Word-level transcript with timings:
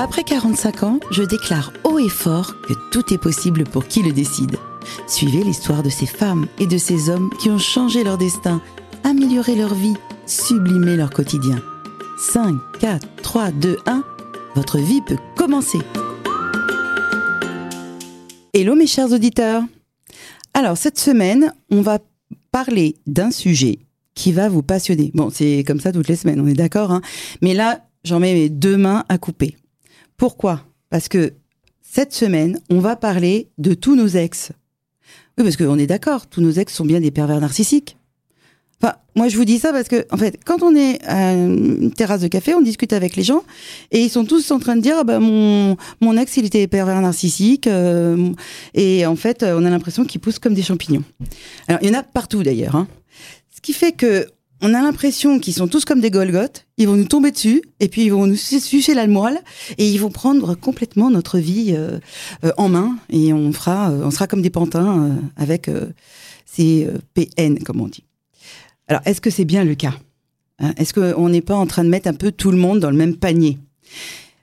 Après 0.00 0.22
45 0.22 0.82
ans, 0.84 1.00
je 1.10 1.24
déclare 1.24 1.72
haut 1.82 1.98
et 1.98 2.08
fort 2.08 2.54
que 2.60 2.72
tout 2.92 3.12
est 3.12 3.18
possible 3.18 3.64
pour 3.64 3.88
qui 3.88 4.00
le 4.04 4.12
décide. 4.12 4.54
Suivez 5.08 5.42
l'histoire 5.42 5.82
de 5.82 5.90
ces 5.90 6.06
femmes 6.06 6.46
et 6.60 6.68
de 6.68 6.78
ces 6.78 7.10
hommes 7.10 7.30
qui 7.40 7.50
ont 7.50 7.58
changé 7.58 8.04
leur 8.04 8.16
destin, 8.16 8.62
amélioré 9.02 9.56
leur 9.56 9.74
vie, 9.74 9.96
sublimé 10.24 10.94
leur 10.94 11.10
quotidien. 11.10 11.60
5, 12.16 12.54
4, 12.78 13.08
3, 13.22 13.50
2, 13.50 13.78
1, 13.86 14.04
votre 14.54 14.78
vie 14.78 15.00
peut 15.00 15.18
commencer. 15.34 15.80
Hello 18.54 18.76
mes 18.76 18.86
chers 18.86 19.10
auditeurs. 19.10 19.64
Alors 20.54 20.76
cette 20.76 21.00
semaine, 21.00 21.52
on 21.72 21.80
va 21.80 21.98
parler 22.52 22.94
d'un 23.08 23.32
sujet 23.32 23.80
qui 24.14 24.30
va 24.30 24.48
vous 24.48 24.62
passionner. 24.62 25.10
Bon, 25.12 25.28
c'est 25.28 25.64
comme 25.66 25.80
ça 25.80 25.90
toutes 25.90 26.06
les 26.06 26.14
semaines, 26.14 26.40
on 26.40 26.46
est 26.46 26.54
d'accord, 26.54 26.92
hein 26.92 27.02
mais 27.42 27.52
là, 27.52 27.84
j'en 28.04 28.20
mets 28.20 28.34
mes 28.34 28.48
deux 28.48 28.76
mains 28.76 29.04
à 29.08 29.18
couper. 29.18 29.56
Pourquoi? 30.18 30.64
Parce 30.90 31.08
que 31.08 31.32
cette 31.80 32.12
semaine, 32.12 32.60
on 32.70 32.80
va 32.80 32.96
parler 32.96 33.48
de 33.56 33.72
tous 33.72 33.94
nos 33.94 34.08
ex. 34.08 34.50
Oui, 35.38 35.44
parce 35.44 35.56
qu'on 35.56 35.78
est 35.78 35.86
d'accord, 35.86 36.26
tous 36.26 36.40
nos 36.40 36.50
ex 36.50 36.74
sont 36.74 36.84
bien 36.84 37.00
des 37.00 37.12
pervers 37.12 37.40
narcissiques. 37.40 37.96
Enfin, 38.82 38.94
moi 39.14 39.28
je 39.28 39.36
vous 39.36 39.44
dis 39.44 39.58
ça 39.58 39.72
parce 39.72 39.86
que, 39.88 40.06
en 40.10 40.16
fait, 40.16 40.38
quand 40.44 40.62
on 40.62 40.74
est 40.74 41.04
à 41.04 41.34
une 41.34 41.92
terrasse 41.92 42.20
de 42.20 42.28
café, 42.28 42.54
on 42.54 42.60
discute 42.60 42.92
avec 42.92 43.14
les 43.14 43.22
gens 43.22 43.44
et 43.92 44.00
ils 44.00 44.10
sont 44.10 44.24
tous 44.24 44.50
en 44.50 44.58
train 44.58 44.74
de 44.74 44.80
dire, 44.80 44.96
ah 44.98 45.04
bah, 45.04 45.20
mon, 45.20 45.76
mon 46.00 46.16
ex 46.16 46.36
il 46.36 46.44
était 46.44 46.66
pervers 46.66 47.00
narcissique 47.00 47.68
euh, 47.68 48.32
et 48.74 49.06
en 49.06 49.16
fait 49.16 49.44
on 49.44 49.64
a 49.64 49.70
l'impression 49.70 50.04
qu'il 50.04 50.20
pousse 50.20 50.40
comme 50.40 50.54
des 50.54 50.62
champignons. 50.62 51.04
Alors 51.68 51.80
il 51.82 51.88
y 51.88 51.90
en 51.90 51.98
a 51.98 52.02
partout 52.02 52.42
d'ailleurs. 52.42 52.74
Hein. 52.74 52.88
Ce 53.54 53.60
qui 53.60 53.72
fait 53.72 53.92
que 53.92 54.26
on 54.60 54.74
a 54.74 54.82
l'impression 54.82 55.38
qu'ils 55.38 55.54
sont 55.54 55.68
tous 55.68 55.84
comme 55.84 56.00
des 56.00 56.10
Golgotes, 56.10 56.66
ils 56.78 56.88
vont 56.88 56.96
nous 56.96 57.04
tomber 57.04 57.30
dessus, 57.30 57.62
et 57.80 57.88
puis 57.88 58.04
ils 58.04 58.12
vont 58.12 58.26
nous 58.26 58.36
sucer 58.36 58.94
la 58.94 59.06
moelle, 59.06 59.40
et 59.78 59.88
ils 59.88 59.98
vont 59.98 60.10
prendre 60.10 60.54
complètement 60.54 61.10
notre 61.10 61.38
vie 61.38 61.74
euh, 61.76 61.98
euh, 62.44 62.50
en 62.56 62.68
main, 62.68 62.98
et 63.08 63.32
on 63.32 63.52
fera, 63.52 63.90
euh, 63.90 64.02
on 64.04 64.10
sera 64.10 64.26
comme 64.26 64.42
des 64.42 64.50
pantins 64.50 65.16
avec 65.36 65.70
ces 66.44 66.88
PN, 67.14 67.58
comme 67.60 67.80
on 67.80 67.86
dit. 67.86 68.04
Alors, 68.88 69.02
est-ce 69.04 69.20
que 69.20 69.30
c'est 69.30 69.44
bien 69.44 69.64
le 69.64 69.74
cas 69.74 69.94
hein? 70.58 70.72
Est-ce 70.76 70.92
qu'on 70.92 71.28
n'est 71.28 71.42
pas 71.42 71.54
en 71.54 71.66
train 71.66 71.84
de 71.84 71.88
mettre 71.88 72.08
un 72.08 72.14
peu 72.14 72.32
tout 72.32 72.50
le 72.50 72.56
monde 72.56 72.80
dans 72.80 72.90
le 72.90 72.96
même 72.96 73.16
panier? 73.16 73.58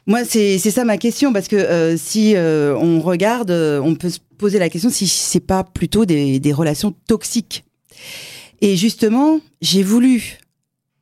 Moi, 0.08 0.24
c'est 0.24 0.60
ça 0.60 0.86
ma 0.86 0.98
question, 0.98 1.34
parce 1.34 1.48
que 1.48 1.96
si 1.98 2.36
on 2.38 3.02
regarde, 3.02 3.52
on 3.52 3.96
peut 3.96 4.10
se 4.10 4.20
poser 4.38 4.60
la 4.60 4.70
question 4.70 4.90
si 4.90 5.08
c'est 5.08 5.40
pas 5.42 5.64
plutôt 5.64 6.06
des, 6.06 6.40
des 6.40 6.54
relations 6.54 6.94
toxiques. 7.08 7.66
Et 8.62 8.76
justement, 8.76 9.40
j'ai 9.62 9.84
voulu 9.84 10.40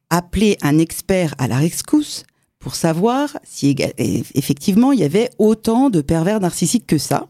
appeler 0.10 0.58
un 0.62 0.78
expert 0.80 1.34
à 1.38 1.48
la 1.48 1.58
rescousse 1.58 2.24
pour 2.60 2.76
savoir 2.76 3.38
si 3.44 3.76
effectivement 3.98 4.92
il 4.92 5.00
y 5.00 5.04
avait 5.04 5.30
autant 5.38 5.90
de 5.90 6.02
pervers 6.02 6.40
narcissiques 6.40 6.88
que 6.88 6.98
ça. 6.98 7.28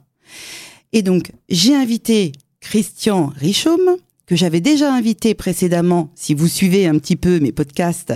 Et 0.92 1.02
donc, 1.02 1.32
j'ai 1.50 1.76
invité 1.76 2.34
Christian 2.60 3.34
Richaume, 3.36 3.98
que 4.26 4.36
j'avais 4.36 4.62
déjà 4.62 4.94
invité 4.94 5.34
précédemment, 5.34 6.10
si 6.16 6.34
vous 6.34 6.48
suivez 6.48 6.88
un 6.88 6.98
petit 6.98 7.16
peu 7.16 7.40
mes 7.40 7.52
podcasts, 7.52 8.14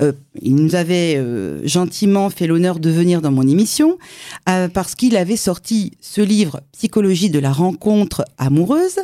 euh, 0.00 0.12
il 0.40 0.54
nous 0.54 0.74
avait 0.74 1.16
euh, 1.16 1.66
gentiment 1.66 2.30
fait 2.30 2.46
l'honneur 2.46 2.78
de 2.78 2.90
venir 2.90 3.20
dans 3.20 3.32
mon 3.32 3.46
émission, 3.46 3.98
euh, 4.48 4.68
parce 4.68 4.94
qu'il 4.94 5.16
avait 5.16 5.36
sorti 5.36 5.92
ce 6.00 6.20
livre 6.20 6.60
Psychologie 6.72 7.30
de 7.30 7.40
la 7.40 7.52
rencontre 7.52 8.24
amoureuse. 8.38 9.00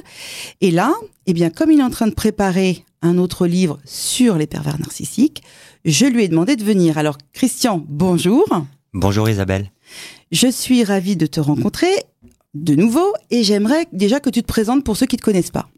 Et 0.60 0.70
là, 0.70 0.94
eh 1.26 1.32
bien, 1.32 1.50
comme 1.50 1.72
il 1.72 1.80
est 1.80 1.84
en 1.84 1.90
train 1.90 2.06
de 2.06 2.14
préparer 2.14 2.84
un 3.02 3.18
autre 3.18 3.46
livre 3.46 3.78
sur 3.84 4.36
les 4.36 4.46
pervers 4.46 4.78
narcissiques, 4.78 5.42
je 5.84 6.06
lui 6.06 6.24
ai 6.24 6.28
demandé 6.28 6.56
de 6.56 6.64
venir. 6.64 6.98
Alors, 6.98 7.18
Christian, 7.32 7.84
bonjour. 7.88 8.46
Bonjour 8.94 9.28
Isabelle. 9.28 9.70
Je 10.30 10.46
suis 10.46 10.84
ravie 10.84 11.16
de 11.16 11.26
te 11.26 11.40
rencontrer 11.40 11.92
de 12.54 12.74
nouveau 12.74 13.12
et 13.30 13.42
j'aimerais 13.42 13.86
déjà 13.92 14.20
que 14.20 14.30
tu 14.30 14.40
te 14.42 14.46
présentes 14.46 14.84
pour 14.84 14.96
ceux 14.96 15.06
qui 15.06 15.16
ne 15.16 15.18
te 15.18 15.24
connaissent 15.24 15.50
pas. 15.50 15.68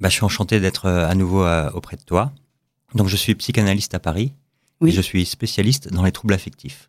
Bah, 0.00 0.08
je 0.08 0.14
suis 0.14 0.24
enchanté 0.24 0.60
d'être 0.60 0.86
euh, 0.86 1.08
à 1.08 1.14
nouveau 1.14 1.44
euh, 1.44 1.70
auprès 1.72 1.96
de 1.96 2.02
toi. 2.02 2.32
Donc, 2.94 3.08
je 3.08 3.16
suis 3.16 3.34
psychanalyste 3.34 3.94
à 3.94 3.98
Paris 3.98 4.32
et 4.84 4.90
je 4.92 5.00
suis 5.00 5.26
spécialiste 5.26 5.92
dans 5.92 6.04
les 6.04 6.12
troubles 6.12 6.34
affectifs. 6.34 6.88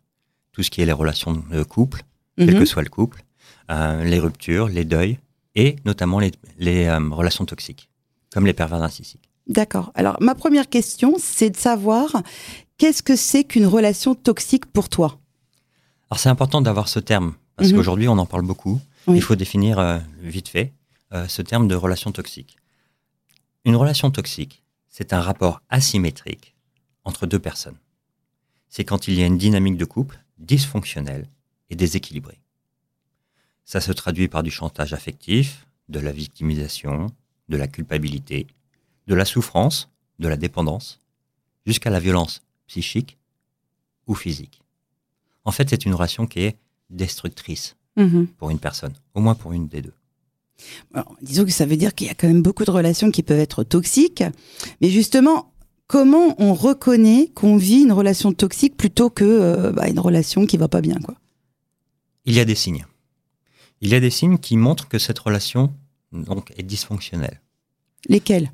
Tout 0.52 0.62
ce 0.62 0.70
qui 0.70 0.80
est 0.80 0.86
les 0.86 0.92
relations 0.92 1.32
de 1.32 1.62
couple, 1.64 2.04
quel 2.38 2.54
mhm. 2.54 2.60
que 2.60 2.64
soit 2.64 2.82
le 2.82 2.88
couple, 2.88 3.24
euh, 3.70 4.04
les 4.04 4.20
ruptures, 4.20 4.68
les 4.68 4.84
deuils 4.84 5.18
et 5.56 5.76
notamment 5.84 6.20
les, 6.20 6.30
relations 6.90 7.44
toxiques, 7.44 7.90
comme 8.32 8.46
les 8.46 8.52
pervers 8.52 8.78
narcissiques. 8.78 9.28
D'accord. 9.48 9.90
Alors, 9.96 10.16
ma 10.20 10.36
première 10.36 10.68
question, 10.68 11.16
c'est 11.18 11.50
de 11.50 11.56
savoir 11.56 12.22
qu'est-ce 12.78 13.02
que 13.02 13.16
c'est 13.16 13.42
qu'une 13.42 13.66
relation 13.66 14.14
toxique 14.14 14.66
pour 14.66 14.88
toi? 14.88 15.18
Alors, 16.08 16.20
c'est 16.20 16.28
important 16.28 16.60
d'avoir 16.60 16.88
ce 16.88 17.00
terme, 17.00 17.34
parce 17.56 17.70
mhm. 17.70 17.76
qu'aujourd'hui, 17.76 18.06
on 18.06 18.18
en 18.18 18.26
parle 18.26 18.42
beaucoup. 18.42 18.80
Il 19.08 19.22
faut 19.22 19.34
définir 19.34 20.00
vite 20.22 20.48
fait 20.48 20.72
ce 21.26 21.42
terme 21.42 21.66
de 21.66 21.74
relation 21.74 22.12
toxique. 22.12 22.59
Une 23.66 23.76
relation 23.76 24.10
toxique, 24.10 24.62
c'est 24.88 25.12
un 25.12 25.20
rapport 25.20 25.60
asymétrique 25.68 26.54
entre 27.04 27.26
deux 27.26 27.38
personnes. 27.38 27.76
C'est 28.70 28.84
quand 28.84 29.06
il 29.06 29.14
y 29.14 29.22
a 29.22 29.26
une 29.26 29.36
dynamique 29.36 29.76
de 29.76 29.84
couple 29.84 30.18
dysfonctionnelle 30.38 31.28
et 31.68 31.76
déséquilibrée. 31.76 32.40
Ça 33.66 33.82
se 33.82 33.92
traduit 33.92 34.28
par 34.28 34.42
du 34.42 34.50
chantage 34.50 34.94
affectif, 34.94 35.66
de 35.90 36.00
la 36.00 36.10
victimisation, 36.10 37.08
de 37.50 37.56
la 37.58 37.68
culpabilité, 37.68 38.46
de 39.06 39.14
la 39.14 39.26
souffrance, 39.26 39.90
de 40.20 40.28
la 40.28 40.38
dépendance, 40.38 41.02
jusqu'à 41.66 41.90
la 41.90 42.00
violence 42.00 42.42
psychique 42.66 43.18
ou 44.06 44.14
physique. 44.14 44.62
En 45.44 45.50
fait, 45.50 45.68
c'est 45.68 45.84
une 45.84 45.94
relation 45.94 46.26
qui 46.26 46.40
est 46.40 46.56
destructrice 46.88 47.76
mmh 47.96 48.24
pour 48.38 48.48
une 48.50 48.58
personne, 48.58 48.94
au 49.12 49.20
moins 49.20 49.34
pour 49.34 49.52
une 49.52 49.68
des 49.68 49.82
deux 49.82 49.99
disons 51.22 51.44
que 51.44 51.50
ça 51.50 51.66
veut 51.66 51.76
dire 51.76 51.94
qu'il 51.94 52.06
y 52.06 52.10
a 52.10 52.14
quand 52.14 52.28
même 52.28 52.42
beaucoup 52.42 52.64
de 52.64 52.70
relations 52.70 53.10
qui 53.10 53.22
peuvent 53.22 53.38
être 53.38 53.64
toxiques. 53.64 54.24
Mais 54.80 54.90
justement, 54.90 55.52
comment 55.86 56.34
on 56.38 56.54
reconnaît 56.54 57.30
qu'on 57.34 57.56
vit 57.56 57.82
une 57.82 57.92
relation 57.92 58.32
toxique 58.32 58.76
plutôt 58.76 59.10
que 59.10 59.24
euh, 59.24 59.72
bah, 59.72 59.88
une 59.88 60.00
relation 60.00 60.46
qui 60.46 60.56
va 60.56 60.68
pas 60.68 60.80
bien 60.80 60.98
quoi? 61.00 61.16
Il 62.24 62.34
y 62.34 62.40
a 62.40 62.44
des 62.44 62.54
signes. 62.54 62.86
Il 63.80 63.88
y 63.88 63.94
a 63.94 64.00
des 64.00 64.10
signes 64.10 64.38
qui 64.38 64.56
montrent 64.56 64.88
que 64.88 64.98
cette 64.98 65.18
relation 65.18 65.72
donc, 66.12 66.52
est 66.56 66.62
dysfonctionnelle. 66.62 67.40
Lesquels? 68.08 68.52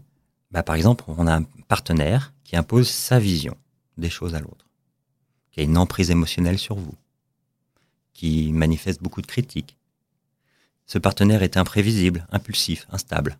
Bah, 0.50 0.62
Par 0.62 0.76
exemple, 0.76 1.04
on 1.08 1.26
a 1.26 1.36
un 1.36 1.42
partenaire 1.68 2.32
qui 2.44 2.56
impose 2.56 2.88
sa 2.88 3.18
vision 3.18 3.56
des 3.98 4.10
choses 4.10 4.34
à 4.34 4.40
l'autre, 4.40 4.66
qui 5.50 5.60
a 5.60 5.62
une 5.62 5.76
emprise 5.76 6.10
émotionnelle 6.10 6.58
sur 6.58 6.76
vous, 6.76 6.94
qui 8.12 8.52
manifeste 8.52 9.02
beaucoup 9.02 9.20
de 9.20 9.26
critiques, 9.26 9.75
ce 10.86 10.98
partenaire 10.98 11.42
est 11.42 11.56
imprévisible, 11.56 12.26
impulsif, 12.30 12.86
instable. 12.90 13.38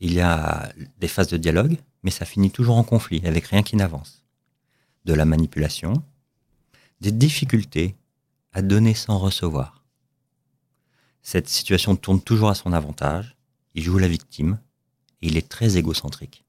Il 0.00 0.12
y 0.12 0.20
a 0.20 0.72
des 1.00 1.08
phases 1.08 1.28
de 1.28 1.36
dialogue, 1.36 1.76
mais 2.02 2.10
ça 2.10 2.24
finit 2.24 2.50
toujours 2.50 2.76
en 2.76 2.84
conflit, 2.84 3.22
avec 3.24 3.46
rien 3.46 3.62
qui 3.62 3.76
n'avance. 3.76 4.24
De 5.04 5.14
la 5.14 5.24
manipulation, 5.24 6.02
des 7.00 7.12
difficultés 7.12 7.96
à 8.52 8.62
donner 8.62 8.94
sans 8.94 9.18
recevoir. 9.18 9.84
Cette 11.22 11.48
situation 11.48 11.96
tourne 11.96 12.20
toujours 12.20 12.48
à 12.48 12.54
son 12.54 12.72
avantage, 12.72 13.36
il 13.74 13.82
joue 13.82 13.98
la 13.98 14.08
victime, 14.08 14.58
et 15.22 15.28
il 15.28 15.36
est 15.36 15.48
très 15.48 15.76
égocentrique. 15.76 16.44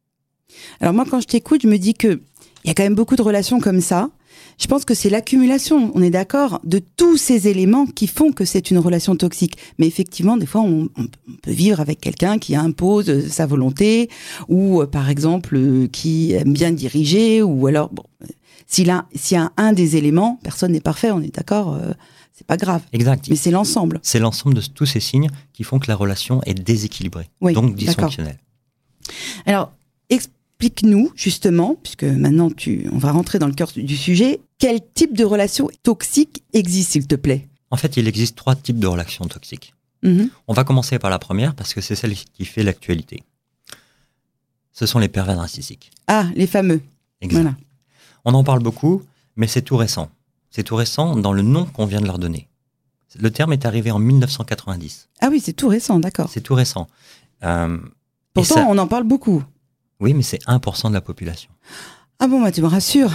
Alors 0.79 0.93
moi, 0.93 1.05
quand 1.09 1.21
je 1.21 1.27
t'écoute, 1.27 1.61
je 1.61 1.67
me 1.67 1.77
dis 1.77 1.93
que 1.93 2.21
il 2.63 2.67
y 2.67 2.71
a 2.71 2.73
quand 2.73 2.83
même 2.83 2.95
beaucoup 2.95 3.15
de 3.15 3.21
relations 3.21 3.59
comme 3.59 3.81
ça, 3.81 4.09
je 4.59 4.67
pense 4.67 4.83
que 4.85 4.93
c'est 4.93 5.09
l'accumulation, 5.09 5.91
on 5.95 6.01
est 6.01 6.09
d'accord, 6.09 6.59
de 6.63 6.79
tous 6.97 7.17
ces 7.17 7.47
éléments 7.47 7.85
qui 7.85 8.07
font 8.07 8.31
que 8.31 8.45
c'est 8.45 8.71
une 8.71 8.77
relation 8.77 9.15
toxique. 9.15 9.57
Mais 9.77 9.87
effectivement, 9.87 10.37
des 10.37 10.45
fois, 10.45 10.61
on, 10.61 10.89
peut 11.41 11.51
vivre 11.51 11.79
avec 11.79 12.01
quelqu'un 12.01 12.37
qui 12.37 12.55
impose 12.55 13.27
sa 13.29 13.45
volonté, 13.45 14.09
ou 14.49 14.81
euh, 14.81 14.85
par 14.85 15.09
exemple, 15.09 15.55
euh, 15.55 15.87
qui 15.87 16.33
aime 16.33 16.53
bien 16.53 16.71
diriger, 16.71 17.41
ou 17.41 17.67
alors, 17.67 17.89
bon, 17.89 18.03
s'il 18.67 18.87
y 18.87 19.35
a 19.35 19.51
un 19.57 19.73
des 19.73 19.95
éléments, 19.95 20.39
personne 20.43 20.73
n'est 20.73 20.81
parfait, 20.81 21.11
on 21.11 21.21
est 21.21 21.33
d'accord 21.33 21.75
euh, 21.75 21.93
c'est 22.39 22.47
pas 22.47 22.55
grave. 22.55 22.81
Exact. 22.93 23.27
Mais 23.29 23.35
c'est 23.35 23.51
l'ensemble. 23.51 23.99
C'est 24.01 24.19
l'ensemble 24.19 24.55
de 24.55 24.61
tous 24.61 24.85
ces 24.85 25.01
signes 25.01 25.27
qui 25.51 25.65
font 25.65 25.77
que 25.77 25.87
la 25.89 25.95
relation 25.97 26.41
est 26.45 26.53
déséquilibrée, 26.53 27.29
donc 27.41 27.75
dysfonctionnelle. 27.75 28.39
Alors, 29.45 29.73
explique-nous 30.59 31.11
justement, 31.15 31.77
puisque 31.81 32.03
maintenant 32.03 32.49
tu, 32.49 32.89
on 32.91 32.97
va 32.97 33.13
rentrer 33.13 33.39
dans 33.39 33.47
le 33.47 33.53
cœur 33.53 33.71
du 33.73 33.95
sujet, 33.95 34.41
quel 34.57 34.81
type 34.93 35.15
de 35.15 35.23
relation 35.23 35.69
toxique 35.83 36.43
existe, 36.51 36.91
s'il 36.91 37.07
te 37.07 37.15
plaît? 37.15 37.47
En 37.71 37.77
fait, 37.77 37.95
il 37.95 38.07
existe 38.09 38.35
trois 38.35 38.55
types 38.55 38.77
de 38.77 38.87
relations 38.87 39.25
toxiques. 39.25 39.73
Mm-hmm. 40.03 40.29
On 40.47 40.53
va 40.53 40.65
commencer 40.65 40.99
par 40.99 41.09
la 41.09 41.17
première 41.17 41.55
parce 41.55 41.73
que 41.73 41.79
c'est 41.79 41.95
celle 41.95 42.13
qui 42.13 42.43
fait 42.43 42.63
l'actualité. 42.63 43.23
Ce 44.73 44.85
sont 44.85 44.99
les 44.99 45.07
pervers 45.07 45.37
narcissiques. 45.37 45.91
Ah, 46.07 46.27
les 46.35 46.47
fameux. 46.47 46.81
Exact. 47.21 47.55
On 48.25 48.33
en 48.33 48.43
parle 48.43 48.61
beaucoup, 48.61 49.03
mais 49.37 49.47
c'est 49.47 49.61
tout 49.61 49.77
récent. 49.77 50.09
C'est 50.51 50.63
tout 50.63 50.75
récent 50.75 51.15
dans 51.15 51.31
le 51.31 51.41
nom 51.41 51.65
qu'on 51.65 51.85
vient 51.85 52.01
de 52.01 52.05
leur 52.05 52.19
donner. 52.19 52.49
Le 53.17 53.31
terme 53.31 53.53
est 53.53 53.65
arrivé 53.65 53.91
en 53.91 53.99
1990. 53.99 55.07
Ah 55.21 55.29
oui, 55.31 55.39
c'est 55.39 55.53
tout 55.53 55.69
récent, 55.69 55.99
d'accord. 55.99 56.29
C'est 56.29 56.41
tout 56.41 56.53
récent. 56.53 56.89
Euh, 57.43 57.77
Pourtant, 58.33 58.67
on 58.69 58.77
en 58.77 58.87
parle 58.87 59.05
beaucoup. 59.05 59.41
Oui, 59.99 60.13
mais 60.13 60.23
c'est 60.23 60.41
1% 60.43 60.89
de 60.89 60.93
la 60.93 61.01
population. 61.01 61.49
Ah 62.21 62.27
bon, 62.27 62.41
bah, 62.41 62.51
tu 62.51 62.61
me 62.61 62.67
rassures. 62.67 63.11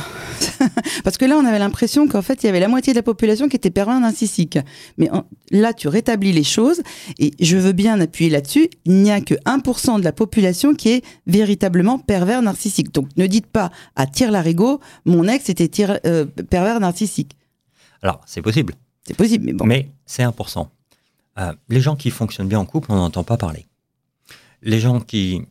Parce 1.04 1.18
que 1.18 1.26
là, 1.26 1.36
on 1.36 1.44
avait 1.44 1.58
l'impression 1.58 2.08
qu'en 2.08 2.22
fait, 2.22 2.42
il 2.42 2.46
y 2.46 2.48
avait 2.48 2.60
la 2.60 2.68
moitié 2.68 2.94
de 2.94 2.98
la 2.98 3.02
population 3.02 3.50
qui 3.50 3.56
était 3.56 3.70
pervers 3.70 4.00
narcissique. 4.00 4.58
Mais 4.96 5.10
là, 5.50 5.74
tu 5.74 5.88
rétablis 5.88 6.32
les 6.32 6.42
choses, 6.42 6.82
et 7.18 7.32
je 7.38 7.58
veux 7.58 7.72
bien 7.72 8.00
appuyer 8.00 8.30
là-dessus, 8.30 8.70
il 8.86 8.94
n'y 8.94 9.10
a 9.10 9.20
que 9.20 9.34
1% 9.34 9.98
de 9.98 10.04
la 10.04 10.12
population 10.12 10.74
qui 10.74 10.88
est 10.88 11.04
véritablement 11.26 11.98
pervers 11.98 12.40
narcissique. 12.40 12.92
Donc 12.92 13.08
ne 13.18 13.26
dites 13.26 13.46
pas 13.46 13.70
à 13.94 14.06
Tire 14.06 14.30
Larigot, 14.30 14.80
mon 15.04 15.28
ex 15.28 15.50
était 15.50 15.70
euh, 16.06 16.24
pervers 16.24 16.80
narcissique. 16.80 17.36
Alors, 18.00 18.22
c'est 18.24 18.42
possible. 18.42 18.72
C'est 19.06 19.16
possible, 19.16 19.44
mais 19.44 19.52
bon. 19.52 19.66
Mais 19.66 19.90
c'est 20.06 20.22
1%. 20.22 20.66
Euh, 21.36 21.52
les 21.68 21.80
gens 21.82 21.96
qui 21.96 22.10
fonctionnent 22.10 22.48
bien 22.48 22.58
en 22.58 22.64
couple, 22.64 22.90
on 22.90 22.96
n'entend 22.96 23.22
pas 23.22 23.36
parler. 23.36 23.66
Les 24.62 24.80
gens 24.80 25.00
qui 25.00 25.42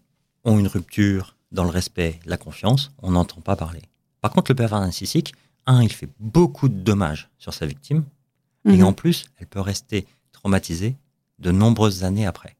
ont 0.45 0.59
une 0.59 0.67
rupture 0.67 1.35
dans 1.51 1.63
le 1.63 1.69
respect, 1.69 2.19
la 2.25 2.37
confiance, 2.37 2.91
on 3.01 3.11
n'entend 3.11 3.41
pas 3.41 3.55
parler. 3.55 3.81
Par 4.21 4.31
contre, 4.31 4.51
le 4.51 4.55
pervers 4.55 4.79
narcissique, 4.79 5.33
un, 5.65 5.81
il 5.83 5.91
fait 5.91 6.09
beaucoup 6.19 6.69
de 6.69 6.79
dommages 6.79 7.29
sur 7.37 7.53
sa 7.53 7.65
victime, 7.65 8.03
et 8.65 8.77
mhm. 8.77 8.83
en 8.83 8.93
plus, 8.93 9.25
elle 9.37 9.47
peut 9.47 9.59
rester 9.59 10.07
traumatisée 10.31 10.95
de 11.39 11.51
nombreuses 11.51 12.03
années 12.03 12.25
après. 12.25 12.55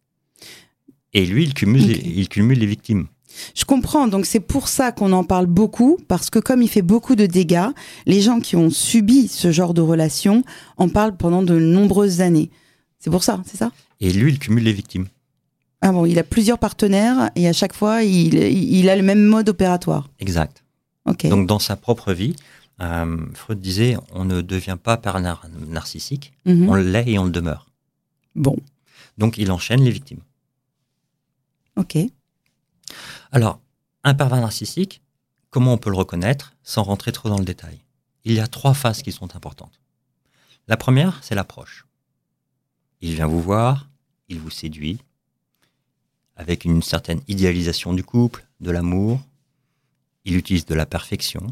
Et 1.14 1.26
lui, 1.26 1.44
il 1.44 1.54
cumule, 1.54 1.82
il 1.82 2.28
cumule 2.28 2.60
les 2.60 2.66
victimes. 2.66 3.08
Je 3.56 3.66
comprends, 3.66 4.08
donc 4.08 4.26
c'est 4.26 4.40
pour 4.40 4.68
ça 4.68 4.92
qu'on 4.92 5.12
en 5.12 5.24
parle 5.24 5.48
beaucoup, 5.48 5.98
parce 6.08 6.30
que 6.30 6.40
comme 6.40 6.62
il 6.62 6.70
fait 6.70 6.82
beaucoup 6.82 7.16
de 7.16 7.26
dégâts, 7.26 7.70
les 8.06 8.22
gens 8.22 8.40
qui 8.40 8.56
ont 8.56 8.70
subi 8.70 9.28
ce 9.28 9.52
genre 9.52 9.74
de 9.74 9.82
relation 9.82 10.44
en 10.78 10.90
parlent 10.90 11.18
pendant 11.18 11.44
de 11.44 11.58
nombreuses 11.58 12.22
années. 12.22 12.52
C'est 13.00 13.10
pour 13.10 13.24
ça, 13.24 13.42
c'est 13.46 13.58
ça? 13.58 13.72
Et 14.00 14.12
lui, 14.12 14.32
il 14.32 14.40
cumule 14.40 14.64
les 14.64 14.74
victimes. 14.74 15.08
Ah 15.86 15.92
bon, 15.92 16.06
il 16.06 16.18
a 16.18 16.24
plusieurs 16.24 16.60
partenaires 16.60 17.30
et 17.36 17.46
à 17.46 17.52
chaque 17.52 17.74
fois, 17.74 18.04
il, 18.04 18.90
a 18.90 18.96
le 18.96 19.02
même 19.02 19.22
mode 19.22 19.50
opératoire. 19.50 20.10
Exact. 20.20 20.64
Donc 21.26 21.46
dans 21.46 21.60
sa 21.60 21.76
propre 21.76 22.14
vie, 22.14 22.38
euh, 22.82 23.18
Freud 23.34 23.60
disait, 23.60 23.98
on 24.14 24.24
ne 24.24 24.40
devient 24.40 24.78
pas 24.82 24.96
pervers 24.96 25.46
narcissique, 25.68 26.32
mhm. 26.46 26.70
on 26.70 26.76
l'est 26.76 27.10
et 27.10 27.20
on 27.20 27.26
le 27.26 27.32
demeure. 27.32 27.68
Bon. 28.34 28.56
Donc 29.18 29.38
il 29.38 29.52
enchaîne 29.52 29.84
les 29.84 29.92
victimes. 29.92 30.22
Ok. 31.76 31.98
Alors, 33.34 33.60
un 34.06 34.14
pervers 34.14 34.40
narcissique, 34.40 35.02
comment 35.50 35.74
on 35.74 35.78
peut 35.78 35.90
le 35.90 35.98
reconnaître 35.98 36.56
sans 36.64 36.84
rentrer 36.84 37.12
trop 37.12 37.28
dans 37.28 37.40
le 37.40 37.44
détail? 37.44 37.82
Il 38.24 38.32
y 38.32 38.40
a 38.40 38.48
trois 38.48 38.74
phases 38.74 39.02
qui 39.02 39.12
sont 39.12 39.36
importantes. 39.36 39.82
La 40.70 40.78
première, 40.78 41.20
c'est 41.22 41.36
l'approche. 41.36 41.86
Il 43.02 43.16
vient 43.16 43.28
vous 43.28 43.42
voir, 43.42 43.90
il 44.30 44.40
vous 44.40 44.50
séduit, 44.50 45.02
avec 46.36 46.66
une 46.66 46.82
certaine 46.82 47.22
idéalisation 47.28 47.94
du 47.94 48.04
couple, 48.04 48.46
de 48.60 48.72
l'amour. 48.72 49.20
Il 50.26 50.36
utilise 50.36 50.66
de 50.66 50.76
la 50.76 50.86
perfection. 50.86 51.46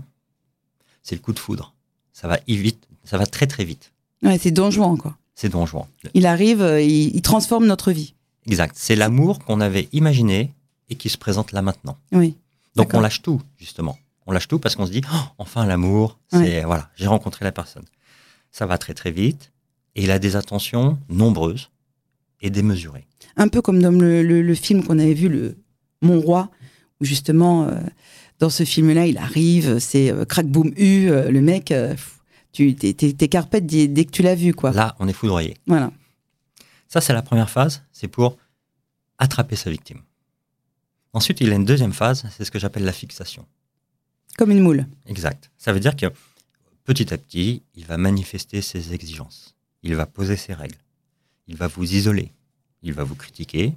C'est 1.03 1.15
le 1.15 1.21
coup 1.21 1.33
de 1.33 1.39
foudre. 1.39 1.73
Ça 2.13 2.27
va 2.27 2.39
vite, 2.47 2.87
ça 3.03 3.17
va 3.17 3.25
très 3.25 3.47
très 3.47 3.63
vite. 3.63 3.91
Ouais, 4.23 4.37
c'est 4.37 4.51
Don 4.51 4.69
quoi. 4.97 5.17
C'est 5.35 5.49
Don 5.49 5.65
Il 6.13 6.25
arrive, 6.25 6.61
euh, 6.61 6.81
il, 6.81 7.21
transforme 7.21 7.65
notre 7.65 7.91
vie. 7.91 8.13
Exact. 8.45 8.75
C'est 8.77 8.95
l'amour 8.95 9.39
qu'on 9.39 9.61
avait 9.61 9.89
imaginé 9.91 10.53
et 10.89 10.95
qui 10.95 11.09
se 11.09 11.17
présente 11.17 11.51
là 11.51 11.61
maintenant. 11.61 11.97
Oui. 12.11 12.35
Donc 12.75 12.93
on 12.93 12.99
lâche 12.99 13.21
tout, 13.21 13.41
justement. 13.57 13.97
On 14.27 14.31
lâche 14.31 14.47
tout 14.47 14.59
parce 14.59 14.75
qu'on 14.75 14.85
se 14.85 14.91
dit, 14.91 15.01
oh, 15.11 15.17
enfin 15.39 15.65
l'amour, 15.65 16.19
c'est 16.31 16.63
voilà, 16.63 16.89
j'ai 16.95 17.07
rencontré 17.07 17.43
la 17.43 17.51
personne. 17.51 17.85
Ça 18.51 18.65
va 18.65 18.77
très 18.77 18.93
très 18.93 19.11
vite 19.11 19.51
et 19.95 20.03
il 20.03 20.11
a 20.11 20.19
des 20.19 20.35
attentions 20.35 20.99
nombreuses 21.09 21.70
et 22.41 22.51
un 23.37 23.47
peu 23.47 23.61
comme 23.61 23.81
dans 23.81 23.91
le, 23.91 24.55
film 24.55 24.83
qu'on 24.83 24.99
avait 24.99 25.13
vu, 25.13 25.29
le 25.29 25.57
Mon 26.01 26.19
Roi, 26.19 26.49
où 26.99 27.05
justement, 27.05 27.63
euh, 27.63 27.79
dans 28.39 28.49
ce 28.49 28.63
film-là, 28.63 29.05
il 29.07 29.17
arrive, 29.17 29.79
c'est 29.79 30.11
euh, 30.11 30.25
crack 30.25 30.47
boom 30.47 30.73
u, 30.75 31.09
euh, 31.09 31.29
le 31.29 31.41
mec, 31.41 31.73
tu 32.51 32.75
t'es 32.75 33.27
carpette 33.27 33.65
dès, 33.65 33.87
dès, 33.87 34.05
que 34.05 34.11
tu 34.11 34.21
l'as 34.21 34.35
vu, 34.35 34.53
quoi. 34.53 34.71
Là, 34.71 34.95
on 34.99 35.07
est 35.07 35.13
foudroyé. 35.13 35.57
Voilà. 35.67 35.91
Ça, 36.87 36.99
c'est 36.99 37.13
la 37.13 37.21
première 37.21 37.49
phase, 37.49 37.83
c'est 37.91 38.07
pour 38.07 38.37
attraper 39.17 39.55
sa 39.55 39.69
victime. 39.69 40.01
Ensuite, 41.13 41.41
il 41.41 41.51
a 41.51 41.55
une 41.55 41.65
deuxième 41.65 41.93
phase, 41.93 42.25
c'est 42.35 42.43
ce 42.43 42.51
que 42.51 42.59
j'appelle 42.59 42.83
la 42.83 42.93
fixation. 42.93 43.45
Comme 44.37 44.51
une 44.51 44.61
moule. 44.61 44.87
Exact. 45.05 45.51
Ça 45.57 45.73
veut 45.73 45.79
dire 45.79 45.95
que 45.95 46.07
petit 46.85 47.13
à 47.13 47.17
petit, 47.17 47.63
il 47.75 47.85
va 47.85 47.97
manifester 47.97 48.61
ses 48.61 48.93
exigences. 48.93 49.55
Il 49.83 49.95
va 49.95 50.05
poser 50.05 50.37
ses 50.37 50.53
règles. 50.53 50.77
Il 51.47 51.57
va 51.57 51.67
vous 51.67 51.93
isoler 51.93 52.31
il 52.83 52.93
va 52.93 53.03
vous 53.03 53.15
critiquer. 53.15 53.75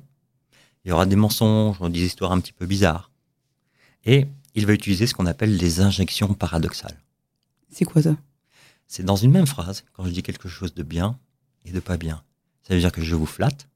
Il 0.85 0.89
y 0.89 0.93
aura 0.93 1.07
des 1.07 1.17
mensonges, 1.17 1.81
des 1.91 2.05
histoires 2.05 2.33
un 2.33 2.41
petit 2.41 2.53
peu 2.53 2.67
bizarres. 2.67 3.11
Et 4.05 4.27
il 4.55 4.67
va 4.67 4.73
utiliser 4.73 5.07
ce 5.07 5.15
qu'on 5.15 5.27
appelle 5.27 5.57
les 5.57 5.81
injections 5.81 6.35
paradoxales. 6.35 6.99
C'est 7.71 7.85
quoi 7.85 8.03
ça? 8.03 8.17
C'est 8.87 9.03
dans 9.03 9.17
une 9.17 9.31
même 9.31 9.47
phrase, 9.47 9.85
quand 9.93 10.05
je 10.05 10.11
dis 10.11 10.23
quelque 10.23 10.49
chose 10.49 10.75
de 10.75 10.83
bien 10.83 11.19
et 11.65 11.73
de 11.73 11.81
pas 11.81 11.97
bien. 11.97 12.23
Ça 12.63 12.75
veut 12.75 12.81
dire 12.81 12.93
que 12.93 13.03
je 13.03 13.15
vous 13.15 13.27
flatte 13.27 13.67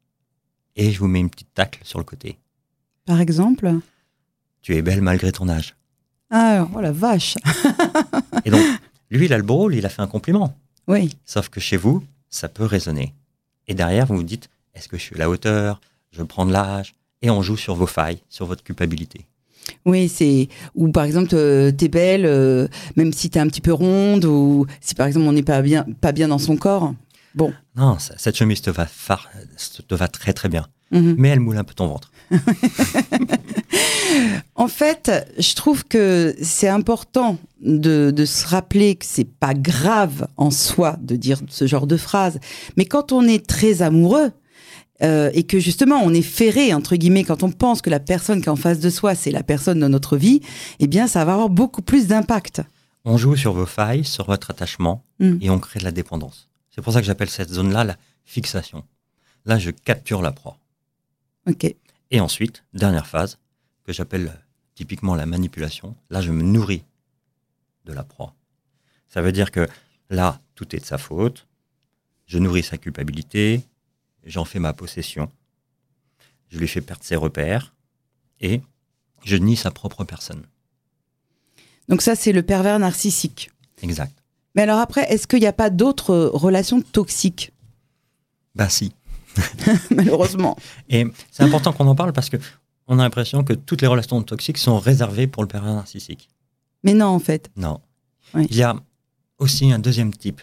et 0.77 0.93
je 0.93 0.99
vous 0.99 1.09
mets 1.09 1.21
une 1.21 1.31
petite 1.31 1.53
tacle 1.55 1.81
sur 1.83 1.99
le 1.99 2.05
côté. 2.05 2.39
Par 3.07 3.21
exemple? 3.21 3.73
Tu 4.61 4.77
es 4.77 4.83
belle 4.83 5.01
malgré 5.01 5.33
ton 5.33 5.49
âge. 5.49 5.77
Ah, 6.31 6.69
oh 6.75 6.81
la 6.81 6.93
vache 6.93 7.37
Et 8.45 8.51
donc, 8.51 8.63
lui, 9.11 9.25
il 9.25 9.33
a 9.33 9.39
le 9.39 9.43
beau 9.43 9.71
il 9.71 9.87
a 9.87 9.89
fait 9.89 10.03
un 10.03 10.07
compliment. 10.07 10.55
Oui. 10.87 11.17
Sauf 11.25 11.49
que 11.49 11.59
chez 11.59 11.79
vous, 11.79 12.05
ça 12.29 12.51
peut 12.51 12.65
résonner. 12.65 13.15
Et 13.69 13.75
derrière, 13.75 14.07
vous 14.07 14.17
vous 14.17 14.23
dites, 14.23 14.49
est-ce 14.75 14.89
que 14.89 14.97
je 14.97 15.03
suis 15.03 15.15
à 15.15 15.19
la 15.19 15.31
hauteur 15.31 15.81
Je 16.11 16.23
prends 16.23 16.47
de 16.47 16.53
l'âge 16.53 16.95
Et 17.23 17.31
on 17.31 17.43
joue 17.43 17.57
sur 17.57 17.75
vos 17.75 17.87
failles, 17.87 18.19
sur 18.29 18.47
votre 18.47 18.65
culpabilité. 18.65 19.27
Oui, 19.85 20.09
c'est 20.09 20.49
ou 20.75 20.91
par 20.91 21.05
exemple 21.05 21.35
euh, 21.35 21.71
t'es 21.71 21.89
belle, 21.89 22.25
euh, 22.25 22.69
même 22.97 23.13
si 23.13 23.29
t'es 23.29 23.39
un 23.39 23.47
petit 23.49 23.61
peu 23.61 23.73
ronde, 23.73 24.25
ou 24.25 24.67
si 24.81 24.95
par 24.95 25.07
exemple 25.07 25.27
on 25.27 25.33
n'est 25.33 25.43
pas 25.43 25.61
bien, 25.61 25.85
pas 26.01 26.13
bien 26.13 26.29
dans 26.29 26.39
son 26.39 26.57
corps. 26.57 26.95
Bon. 27.35 27.53
Non, 27.77 27.99
cette 27.99 28.37
chemise 28.37 28.63
te 28.63 28.71
va, 28.71 28.87
te 28.87 29.95
va 29.95 30.09
très 30.09 30.33
très 30.33 30.49
bien, 30.49 30.67
mhm. 30.91 31.17
mais 31.19 31.29
elle 31.29 31.41
moule 31.41 31.59
un 31.59 31.65
peu 31.65 31.75
ton 31.75 31.89
ventre. 31.89 32.11
en 34.55 34.69
fait, 34.69 35.11
je 35.39 35.55
trouve 35.55 35.85
que 35.85 36.35
c'est 36.43 36.69
important 36.69 37.39
de, 37.61 38.11
de, 38.15 38.25
se 38.25 38.47
rappeler 38.47 38.97
que 38.97 39.07
c'est 39.07 39.29
pas 39.29 39.55
grave 39.55 40.27
en 40.37 40.51
soi 40.51 40.97
de 41.01 41.17
dire 41.17 41.41
ce 41.49 41.67
genre 41.67 41.87
de 41.87 41.97
phrase, 41.97 42.39
mais 42.77 42.85
quand 42.85 43.13
on 43.13 43.27
est 43.27 43.47
très 43.47 43.83
amoureux, 43.83 44.31
euh, 45.01 45.31
et 45.33 45.45
que 45.45 45.61
justement 45.61 46.01
on 46.03 46.13
est 46.13 46.23
ferré 46.23 46.75
entre 46.75 46.97
guillemets 46.97 47.23
quand 47.23 47.45
on 47.45 47.53
pense 47.53 47.83
que 47.83 47.89
la 47.89 48.01
personne 48.01 48.41
qui 48.41 48.47
est 48.47 48.51
en 48.51 48.57
face 48.57 48.81
de 48.81 48.91
soi 48.91 49.15
c'est 49.15 49.31
la 49.31 49.45
personne 49.45 49.79
de 49.79 49.87
notre 49.87 50.17
vie, 50.17 50.41
eh 50.81 50.89
bien 50.89 51.07
ça 51.07 51.25
va 51.25 51.35
avoir 51.35 51.51
beaucoup 51.51 51.83
plus 51.83 52.09
d'impact. 52.09 52.63
On 53.05 53.17
joue 53.17 53.37
sur 53.37 53.53
vos 53.53 53.65
failles, 53.65 54.05
sur 54.05 54.27
votre 54.27 54.51
attachement 54.51 55.05
mm. 55.21 55.37
et 55.41 55.51
on 55.51 55.61
crée 55.61 55.79
de 55.79 55.85
la 55.85 55.93
dépendance. 55.93 56.49
C'est 56.75 56.83
pour 56.83 56.93
ça 56.93 57.01
que 57.01 57.07
j'appelle 57.07 57.31
cette 57.31 57.51
zone-là 57.51 57.85
la 57.85 57.97
fixation. 58.25 58.85
Là, 59.47 59.59
je 59.59 59.71
capture 59.71 60.23
la 60.23 60.31
proie. 60.31 60.59
Ok. 61.47 61.75
Et 62.11 62.21
ensuite, 62.21 62.65
dernière 62.73 63.07
phase 63.07 63.39
que 63.85 63.93
j'appelle 63.93 64.39
typiquement 64.75 65.15
la 65.15 65.27
manipulation. 65.27 65.97
Là, 66.11 66.21
je 66.21 66.31
me 66.33 66.43
nourris 66.43 66.85
de 67.85 67.93
la 67.93 68.05
proie. 68.05 68.35
Ça 69.09 69.23
veut 69.23 69.33
dire 69.33 69.51
que 69.51 69.67
là, 70.11 70.41
tout 70.55 70.75
est 70.77 70.81
de 70.81 70.85
sa 70.85 70.99
faute. 70.99 71.47
Je 72.27 72.39
nourris 72.39 72.63
sa 72.63 72.77
culpabilité, 72.77 73.63
j'en 74.25 74.45
fais 74.45 74.59
ma 74.59 74.75
possession, 74.75 75.31
je 76.49 76.59
lui 76.59 76.69
fais 76.69 76.83
perdre 76.83 77.03
ses 77.03 77.17
repères 77.17 77.75
et 78.41 78.61
je 79.25 79.37
nie 79.37 79.57
sa 79.57 79.71
propre 79.71 80.05
personne. 80.05 80.45
Donc 81.89 82.03
ça, 82.03 82.15
c'est 82.15 82.33
le 82.33 82.43
pervers 82.43 82.79
narcissique. 82.79 83.51
Exact. 83.83 84.13
Mais 84.55 84.63
alors 84.63 84.79
après, 84.79 85.11
est-ce 85.13 85.27
qu'il 85.27 85.41
n'y 85.41 85.47
a 85.47 85.53
pas 85.53 85.71
d'autres 85.71 86.15
relations 86.35 86.83
toxiques? 86.83 87.53
Ben 88.55 88.69
si. 88.69 88.93
Malheureusement. 89.91 90.57
Et 90.89 91.07
c'est 91.31 91.43
important 91.43 91.73
qu'on 91.73 91.87
en 91.87 91.95
parle 91.95 92.13
parce 92.13 92.31
que 92.31 92.37
on 92.89 92.99
a 92.99 93.03
l'impression 93.03 93.45
que 93.45 93.53
toutes 93.53 93.83
les 93.83 93.87
relations 93.87 94.23
toxiques 94.23 94.59
sont 94.59 94.79
réservées 94.79 95.27
pour 95.27 95.43
le 95.43 95.49
pervers 95.49 95.75
narcissique. 95.75 96.29
Mais 96.85 96.95
non, 96.95 97.07
en 97.07 97.19
fait. 97.19 97.51
Non. 97.57 97.81
Il 98.35 98.55
y 98.55 98.63
a 98.63 98.77
aussi 99.39 99.71
un 99.73 99.79
deuxième 99.79 100.13
type 100.13 100.41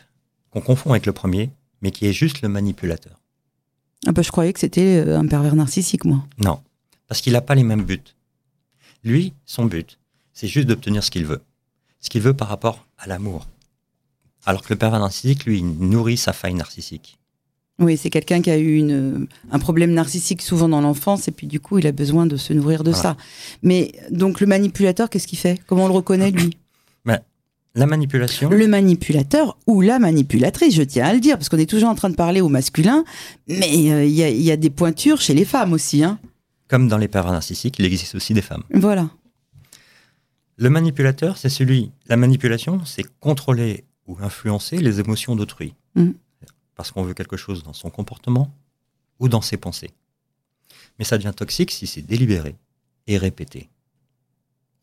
qu'on 0.52 0.62
confond 0.62 0.92
avec 0.92 1.06
le 1.06 1.12
premier, 1.12 1.52
mais 1.82 1.92
qui 1.92 2.06
est 2.06 2.14
juste 2.14 2.42
le 2.42 2.50
manipulateur. 2.50 3.20
Ah 4.06 4.12
bah, 4.12 4.22
je 4.22 4.32
croyais 4.32 4.54
que 4.54 4.60
c'était 4.60 5.04
euh, 5.06 5.20
un 5.20 5.28
pervers 5.28 5.56
narcissique, 5.56 6.06
moi. 6.06 6.24
Non, 6.38 6.62
parce 7.08 7.22
qu'il 7.22 7.34
n'a 7.34 7.42
pas 7.42 7.56
les 7.56 7.64
mêmes 7.64 7.84
buts. 7.84 8.04
Lui, 9.04 9.34
son 9.46 9.66
but, 9.66 10.00
c'est 10.34 10.48
juste 10.48 10.68
d'obtenir 10.68 11.04
ce 11.04 11.12
qu'il 11.12 11.26
veut. 11.26 11.42
Ce 12.00 12.10
qu'il 12.10 12.22
veut 12.22 12.34
par 12.34 12.48
rapport 12.48 12.86
à 12.98 13.08
l'amour. 13.08 13.48
Alors 14.46 14.62
que 14.62 14.72
le 14.72 14.78
pervers 14.78 15.00
narcissique, 15.00 15.46
lui, 15.46 15.64
nourrit 15.64 16.18
sa 16.18 16.34
faille 16.34 16.54
narcissique. 16.54 17.18
Oui, 17.78 17.98
c'est 17.98 18.10
quelqu'un 18.10 18.42
qui 18.42 18.50
a 18.50 18.58
eu 18.58 18.78
une, 18.78 19.28
un 19.52 19.60
problème 19.60 19.92
narcissique 19.92 20.42
souvent 20.42 20.70
dans 20.70 20.80
l'enfance 20.80 21.28
et 21.28 21.32
puis 21.32 21.46
du 21.46 21.60
coup, 21.60 21.78
il 21.78 21.88
a 21.88 21.92
besoin 21.92 22.26
de 22.26 22.38
se 22.38 22.54
nourrir 22.54 22.84
de 22.84 22.94
ça. 22.94 23.18
Mais 23.64 23.92
donc 24.12 24.40
le 24.40 24.48
manipulateur, 24.48 25.10
qu'est-ce 25.10 25.28
qu'il 25.28 25.40
fait? 25.40 25.60
Comment 25.68 25.86
on 25.86 25.88
le 25.88 25.94
reconnaît, 25.94 26.32
lui? 26.32 26.58
Ben, 27.06 27.20
la 27.76 27.86
manipulation 27.86 28.50
Le 28.50 28.68
manipulateur 28.68 29.58
ou 29.68 29.82
la 29.82 30.00
manipulatrice, 30.00 30.74
je 30.74 30.82
tiens 30.82 31.06
à 31.06 31.14
le 31.14 31.20
dire, 31.20 31.38
parce 31.38 31.50
qu'on 31.50 31.60
est 31.60 31.70
toujours 31.70 31.90
en 31.90 31.94
train 31.94 32.10
de 32.10 32.16
parler 32.16 32.42
au 32.42 32.50
masculin, 32.50 33.04
mais 33.48 33.92
euh, 33.92 34.06
il 34.06 34.12
y, 34.16 34.52
a 34.52 34.58
des 34.58 34.72
pointures 34.72 35.22
chez 35.22 35.36
les 35.36 35.46
femmes 35.46 35.72
aussi. 35.72 36.04
Hein. 36.04 36.18
Comme 36.68 36.88
dans 36.88 36.98
les 36.98 37.08
pervers 37.08 37.34
narcissiques, 37.34 37.78
il 37.78 37.86
existe 37.86 38.16
aussi 38.16 38.34
des 38.34 38.42
femmes. 38.42 38.64
Voilà. 38.74 39.10
Le 40.58 40.70
manipulateur, 40.70 41.38
c'est 41.38 41.50
celui. 41.50 41.92
La 42.08 42.16
manipulation, 42.16 42.80
c'est 42.86 43.04
contrôler 43.20 43.84
ou 44.08 44.18
influencer 44.22 44.78
les 44.78 45.00
émotions 45.00 45.36
d'autrui. 45.36 45.74
Mm. 45.96 46.12
Parce 46.76 46.92
qu'on 46.92 47.04
veut 47.04 47.14
quelque 47.14 47.38
chose 47.38 47.64
dans 47.64 47.74
son 47.74 47.90
comportement 47.90 48.54
ou 49.20 49.30
dans 49.30 49.42
ses 49.42 49.58
pensées. 49.58 49.92
Mais 51.00 51.06
ça 51.06 51.18
devient 51.18 51.34
toxique 51.36 51.72
si 51.72 51.88
c'est 51.88 52.02
délibéré 52.02 52.56
et 53.08 53.18
répété. 53.18 53.70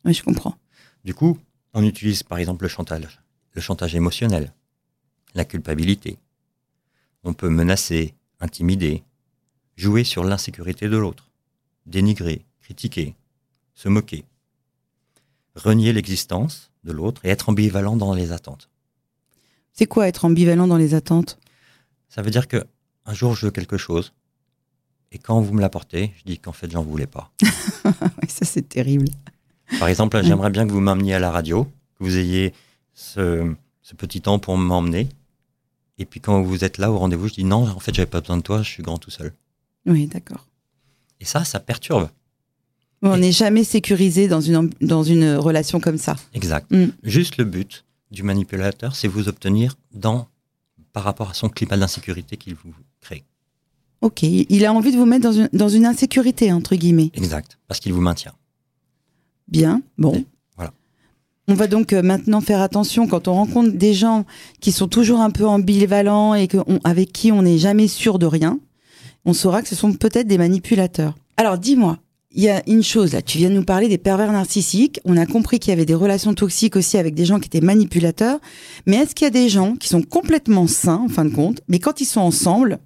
Oui, 0.04 0.14
je 0.14 0.22
comprends. 0.22 0.56
Du 1.04 1.14
coup, 1.14 1.38
on 1.74 1.84
utilise 1.84 2.22
par 2.22 2.38
exemple 2.38 2.64
le 2.64 2.68
chantage, 2.68 3.20
le 3.52 3.60
chantage 3.60 3.94
émotionnel, 3.94 4.52
la 5.34 5.44
culpabilité. 5.44 6.18
On 7.24 7.34
peut 7.34 7.48
menacer, 7.48 8.14
intimider, 8.40 9.04
jouer 9.76 10.04
sur 10.04 10.24
l'insécurité 10.24 10.88
de 10.88 10.96
l'autre, 10.96 11.30
dénigrer, 11.86 12.44
critiquer, 12.60 13.14
se 13.74 13.88
moquer, 13.88 14.24
renier 15.54 15.92
l'existence 15.92 16.70
de 16.84 16.92
l'autre 16.92 17.24
et 17.24 17.28
être 17.28 17.48
ambivalent 17.48 17.96
dans 17.96 18.14
les 18.14 18.32
attentes. 18.32 18.68
C'est 19.72 19.86
quoi 19.86 20.08
être 20.08 20.24
ambivalent 20.24 20.66
dans 20.66 20.76
les 20.76 20.94
attentes? 20.94 21.38
Ça 22.14 22.20
veut 22.20 22.30
dire 22.30 22.46
que 22.46 22.62
un 23.06 23.14
jour 23.14 23.34
je 23.34 23.46
veux 23.46 23.52
quelque 23.52 23.78
chose 23.78 24.12
et 25.12 25.18
quand 25.18 25.40
vous 25.40 25.54
me 25.54 25.62
l'apportez, 25.62 26.12
je 26.18 26.24
dis 26.24 26.38
qu'en 26.38 26.52
fait 26.52 26.70
j'en 26.70 26.82
voulais 26.82 27.06
pas. 27.06 27.32
ça 28.28 28.44
c'est 28.44 28.68
terrible. 28.68 29.08
Par 29.78 29.88
exemple, 29.88 30.22
j'aimerais 30.22 30.50
bien 30.50 30.66
que 30.66 30.72
vous 30.72 30.80
m'emmeniez 30.80 31.14
à 31.14 31.18
la 31.18 31.30
radio, 31.30 31.64
que 31.64 32.04
vous 32.04 32.18
ayez 32.18 32.52
ce, 32.92 33.50
ce 33.80 33.94
petit 33.94 34.20
temps 34.20 34.38
pour 34.38 34.58
m'emmener. 34.58 35.08
Et 35.96 36.04
puis 36.04 36.20
quand 36.20 36.42
vous 36.42 36.64
êtes 36.64 36.76
là 36.76 36.92
au 36.92 36.98
rendez-vous, 36.98 37.28
je 37.28 37.34
dis 37.34 37.44
non, 37.44 37.66
en 37.66 37.78
fait 37.78 37.94
j'avais 37.94 38.10
pas 38.10 38.20
besoin 38.20 38.36
de 38.36 38.42
toi, 38.42 38.62
je 38.62 38.68
suis 38.68 38.82
grand 38.82 38.98
tout 38.98 39.10
seul. 39.10 39.32
Oui, 39.86 40.06
d'accord. 40.06 40.46
Et 41.18 41.24
ça, 41.24 41.44
ça 41.44 41.60
perturbe. 41.60 42.10
On 43.00 43.16
n'est 43.16 43.32
jamais 43.32 43.64
sécurisé 43.64 44.28
dans 44.28 44.42
une, 44.42 44.70
dans 44.82 45.02
une 45.02 45.36
relation 45.36 45.80
comme 45.80 45.98
ça. 45.98 46.16
Exact. 46.34 46.70
Mm. 46.70 46.88
Juste 47.04 47.38
le 47.38 47.44
but 47.44 47.84
du 48.10 48.22
manipulateur, 48.22 48.94
c'est 48.94 49.08
vous 49.08 49.28
obtenir 49.28 49.76
dans, 49.94 50.28
par 50.92 51.04
rapport 51.04 51.30
à 51.30 51.34
son 51.34 51.48
climat 51.48 51.76
d'insécurité 51.76 52.36
qu'il 52.36 52.54
vous 52.54 52.72
crée. 53.00 53.24
Ok, 54.00 54.22
il 54.22 54.66
a 54.66 54.72
envie 54.72 54.90
de 54.90 54.96
vous 54.96 55.06
mettre 55.06 55.22
dans 55.22 55.32
une, 55.32 55.48
dans 55.52 55.68
une 55.68 55.86
insécurité, 55.86 56.52
entre 56.52 56.74
guillemets. 56.74 57.10
Exact, 57.14 57.58
parce 57.68 57.78
qu'il 57.78 57.92
vous 57.92 58.00
maintient. 58.00 58.32
Bien, 59.46 59.80
bon. 59.96 60.24
voilà. 60.56 60.72
On 61.46 61.54
va 61.54 61.68
donc 61.68 61.92
euh, 61.92 62.02
maintenant 62.02 62.40
faire 62.40 62.60
attention 62.60 63.06
quand 63.06 63.28
on 63.28 63.34
rencontre 63.34 63.72
des 63.72 63.94
gens 63.94 64.24
qui 64.60 64.72
sont 64.72 64.88
toujours 64.88 65.20
un 65.20 65.30
peu 65.30 65.46
ambivalents 65.46 66.34
et 66.34 66.48
que 66.48 66.58
avec 66.84 67.12
qui 67.12 67.30
on 67.30 67.42
n'est 67.42 67.58
jamais 67.58 67.86
sûr 67.86 68.18
de 68.18 68.26
rien. 68.26 68.58
On 69.24 69.34
saura 69.34 69.62
que 69.62 69.68
ce 69.68 69.76
sont 69.76 69.92
peut-être 69.92 70.26
des 70.26 70.38
manipulateurs. 70.38 71.14
Alors 71.36 71.56
dis-moi, 71.56 71.98
il 72.34 72.42
y 72.42 72.48
a 72.48 72.62
une 72.68 72.82
chose 72.82 73.12
là, 73.12 73.22
tu 73.22 73.38
viens 73.38 73.50
de 73.50 73.54
nous 73.54 73.64
parler 73.64 73.88
des 73.88 73.98
pervers 73.98 74.32
narcissiques. 74.32 75.00
On 75.04 75.16
a 75.16 75.26
compris 75.26 75.58
qu'il 75.58 75.70
y 75.70 75.72
avait 75.72 75.84
des 75.84 75.94
relations 75.94 76.34
toxiques 76.34 76.76
aussi 76.76 76.98
avec 76.98 77.14
des 77.14 77.24
gens 77.24 77.40
qui 77.40 77.46
étaient 77.46 77.60
manipulateurs. 77.60 78.40
Mais 78.86 78.96
est-ce 78.96 79.14
qu'il 79.14 79.24
y 79.24 79.28
a 79.28 79.30
des 79.30 79.48
gens 79.48 79.76
qui 79.76 79.88
sont 79.88 80.02
complètement 80.02 80.66
sains 80.66 81.02
en 81.04 81.08
fin 81.08 81.24
de 81.24 81.34
compte, 81.34 81.60
mais 81.68 81.78
quand 81.78 82.00
ils 82.00 82.06
sont 82.06 82.20
ensemble, 82.20 82.78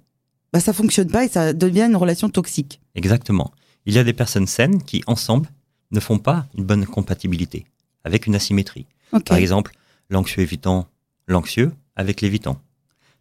bah 0.53 0.59
ça 0.59 0.73
fonctionne 0.73 1.09
pas 1.09 1.25
et 1.25 1.29
ça 1.29 1.53
devient 1.53 1.87
une 1.89 1.95
relation 1.95 2.29
toxique? 2.29 2.79
Exactement. 2.95 3.51
Il 3.85 3.93
y 3.93 3.99
a 3.99 4.03
des 4.03 4.13
personnes 4.13 4.47
saines 4.47 4.83
qui 4.83 5.03
ensemble 5.07 5.49
ne 5.91 5.99
font 5.99 6.19
pas 6.19 6.45
une 6.57 6.65
bonne 6.65 6.85
compatibilité, 6.85 7.65
avec 8.03 8.27
une 8.27 8.35
asymétrie. 8.35 8.85
Par 9.25 9.37
exemple, 9.37 9.71
l'anxieux 10.09 10.43
évitant 10.43 10.87
l'anxieux 11.27 11.71
avec 11.95 12.21
l'évitant. 12.21 12.59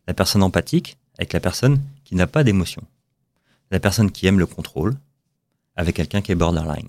La 0.07 0.15
personne 0.15 0.43
empathique 0.43 0.97
avec 1.19 1.33
la 1.33 1.41
personne 1.41 1.81
qui 2.05 2.15
n'a 2.15 2.27
pas 2.27 2.45
d'émotion. 2.45 2.83
La 3.71 3.81
personne 3.81 4.11
qui 4.11 4.27
aime 4.27 4.39
le 4.39 4.47
contrôle 4.47 4.97
avec 5.77 5.97
quelqu'un 5.97 6.21
qui 6.21 6.33
est 6.33 6.37
borderline. 6.37 6.89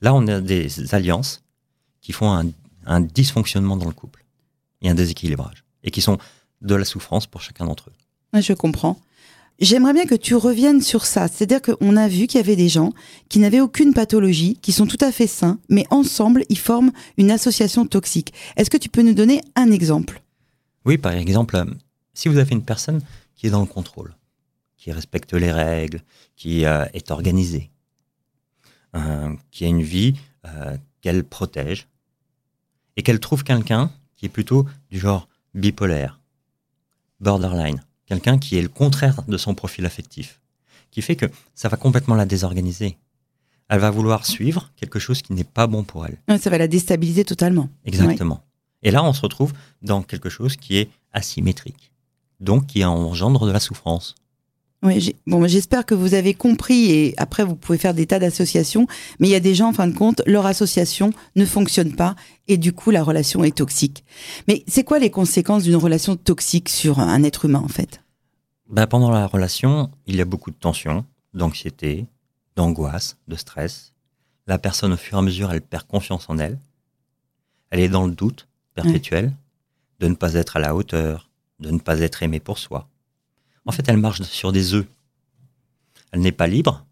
Là, 0.00 0.14
on 0.14 0.26
a 0.28 0.40
des 0.40 0.94
alliances 0.94 1.42
qui 2.00 2.12
font 2.12 2.30
un, 2.86 3.00
dysfonctionnement 3.00 3.76
dans 3.76 3.86
le 3.86 3.92
couple 3.92 4.24
et 4.82 4.88
un 4.88 4.94
déséquilibrage, 4.94 5.64
et 5.84 5.90
qui 5.90 6.00
sont 6.00 6.18
de 6.62 6.74
la 6.74 6.84
souffrance 6.84 7.26
pour 7.26 7.40
chacun 7.40 7.66
d'entre 7.66 7.90
eux. 7.90 8.40
Je 8.40 8.52
comprends. 8.52 8.98
J'aimerais 9.60 9.92
bien 9.92 10.06
que 10.06 10.14
tu 10.14 10.34
reviennes 10.34 10.80
sur 10.80 11.04
ça. 11.04 11.28
C'est-à-dire 11.28 11.60
qu'on 11.60 11.96
a 11.96 12.08
vu 12.08 12.26
qu'il 12.26 12.38
y 12.38 12.42
avait 12.42 12.56
des 12.56 12.70
gens 12.70 12.94
qui 13.28 13.38
n'avaient 13.38 13.60
aucune 13.60 13.92
pathologie, 13.92 14.56
qui 14.62 14.72
sont 14.72 14.86
tout 14.86 14.98
à 15.02 15.12
fait 15.12 15.26
sains, 15.26 15.58
mais 15.68 15.84
ensemble, 15.90 16.44
ils 16.48 16.58
forment 16.58 16.92
une 17.18 17.30
association 17.30 17.86
toxique. 17.86 18.32
Est-ce 18.56 18.70
que 18.70 18.78
tu 18.78 18.88
peux 18.88 19.02
nous 19.02 19.12
donner 19.12 19.42
un 19.56 19.70
exemple? 19.70 20.22
Oui, 20.86 20.96
par 20.96 21.12
exemple, 21.12 21.56
euh, 21.56 21.66
si 22.14 22.28
vous 22.28 22.38
avez 22.38 22.52
une 22.52 22.64
personne 22.64 23.02
qui 23.34 23.48
est 23.48 23.50
dans 23.50 23.60
le 23.60 23.66
contrôle, 23.66 24.14
qui 24.80 24.90
respecte 24.92 25.34
les 25.34 25.52
règles, 25.52 26.00
qui 26.36 26.64
euh, 26.64 26.86
est 26.94 27.10
organisée, 27.10 27.70
euh, 28.96 29.34
qui 29.50 29.64
a 29.64 29.68
une 29.68 29.82
vie 29.82 30.14
qu'elle 31.02 31.22
protège, 31.22 31.86
et 32.96 33.02
qu'elle 33.02 33.20
trouve 33.20 33.44
quelqu'un 33.44 33.92
qui 34.16 34.24
est 34.24 34.30
plutôt 34.30 34.66
du 34.90 34.98
genre 34.98 35.28
bipolaire, 35.54 36.18
borderline, 37.20 37.84
quelqu'un 38.06 38.38
qui 38.38 38.56
est 38.56 38.62
le 38.62 38.68
contraire 38.68 39.22
de 39.28 39.36
son 39.36 39.54
profil 39.54 39.84
affectif, 39.84 40.40
qui 40.90 41.02
fait 41.02 41.14
que 41.14 41.26
ça 41.54 41.68
va 41.68 41.76
complètement 41.76 42.14
la 42.14 42.24
désorganiser. 42.24 42.96
Elle 43.68 43.80
va 43.80 43.90
vouloir 43.90 44.24
suivre 44.24 44.72
quelque 44.76 44.98
chose 44.98 45.20
qui 45.20 45.34
n'est 45.34 45.44
pas 45.44 45.66
bon 45.66 45.84
pour 45.84 46.06
elle. 46.06 46.18
ça 46.40 46.50
va 46.50 46.58
la 46.58 46.68
déstabiliser 46.68 47.24
totalement. 47.24 47.68
Exactement. 47.84 48.42
Et 48.82 48.90
là, 48.90 49.04
on 49.04 49.12
se 49.12 49.20
retrouve 49.20 49.52
dans 49.82 50.02
quelque 50.02 50.30
chose 50.30 50.56
qui 50.56 50.78
est 50.78 50.90
asymétrique, 51.12 51.92
donc 52.40 52.66
qui 52.66 52.84
engendre 52.84 53.46
de 53.46 53.52
la 53.52 53.60
souffrance. 53.60 54.14
Oui, 54.82 55.14
bon, 55.26 55.46
j'espère 55.46 55.84
que 55.84 55.94
vous 55.94 56.14
avez 56.14 56.32
compris 56.32 56.90
et 56.90 57.14
après 57.18 57.44
vous 57.44 57.54
pouvez 57.54 57.76
faire 57.76 57.92
des 57.92 58.06
tas 58.06 58.18
d'associations, 58.18 58.86
mais 59.18 59.28
il 59.28 59.30
y 59.30 59.34
a 59.34 59.40
des 59.40 59.54
gens 59.54 59.68
en 59.68 59.72
fin 59.74 59.86
de 59.86 59.96
compte, 59.96 60.22
leur 60.24 60.46
association 60.46 61.12
ne 61.36 61.44
fonctionne 61.44 61.94
pas 61.94 62.16
et 62.48 62.56
du 62.56 62.72
coup 62.72 62.90
la 62.90 63.02
relation 63.02 63.44
est 63.44 63.58
toxique. 63.58 64.04
Mais 64.48 64.64
c'est 64.66 64.84
quoi 64.84 64.98
les 64.98 65.10
conséquences 65.10 65.64
d'une 65.64 65.76
relation 65.76 66.16
toxique 66.16 66.70
sur 66.70 66.98
un 66.98 67.22
être 67.24 67.44
humain 67.44 67.62
en 67.62 67.68
fait? 67.68 68.02
Ben, 68.70 68.86
Pendant 68.86 69.10
la 69.10 69.26
relation, 69.26 69.90
il 70.06 70.16
y 70.16 70.22
a 70.22 70.24
beaucoup 70.24 70.50
de 70.50 70.56
tension, 70.56 71.04
d'anxiété, 71.34 72.06
d'angoisse, 72.56 73.18
de 73.28 73.36
stress. 73.36 73.92
La 74.46 74.58
personne 74.58 74.94
au 74.94 74.96
fur 74.96 75.16
et 75.16 75.18
à 75.18 75.22
mesure, 75.22 75.52
elle 75.52 75.60
perd 75.60 75.86
confiance 75.86 76.30
en 76.30 76.38
elle. 76.38 76.58
Elle 77.68 77.80
est 77.80 77.88
dans 77.90 78.06
le 78.06 78.12
doute 78.12 78.48
perpétuel 78.74 79.32
de 79.98 80.08
ne 80.08 80.14
pas 80.14 80.32
être 80.34 80.56
à 80.56 80.60
la 80.60 80.74
hauteur, 80.74 81.28
de 81.58 81.70
ne 81.70 81.78
pas 81.78 82.00
être 82.00 82.22
aimée 82.22 82.40
pour 82.40 82.56
soi 82.56 82.88
en 83.70 83.72
fait, 83.72 83.88
elle 83.88 83.98
marche 83.98 84.22
sur 84.22 84.50
des 84.50 84.74
œufs. 84.74 84.84
Elle 86.10 86.22
n'est 86.22 86.32
pas 86.32 86.48
libre 86.48 86.84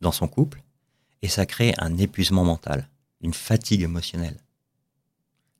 dans 0.00 0.10
son 0.10 0.26
couple 0.26 0.64
et 1.22 1.28
ça 1.28 1.46
crée 1.46 1.74
un 1.78 1.96
épuisement 1.96 2.42
mental, 2.42 2.88
une 3.20 3.32
fatigue 3.32 3.82
émotionnelle. 3.82 4.36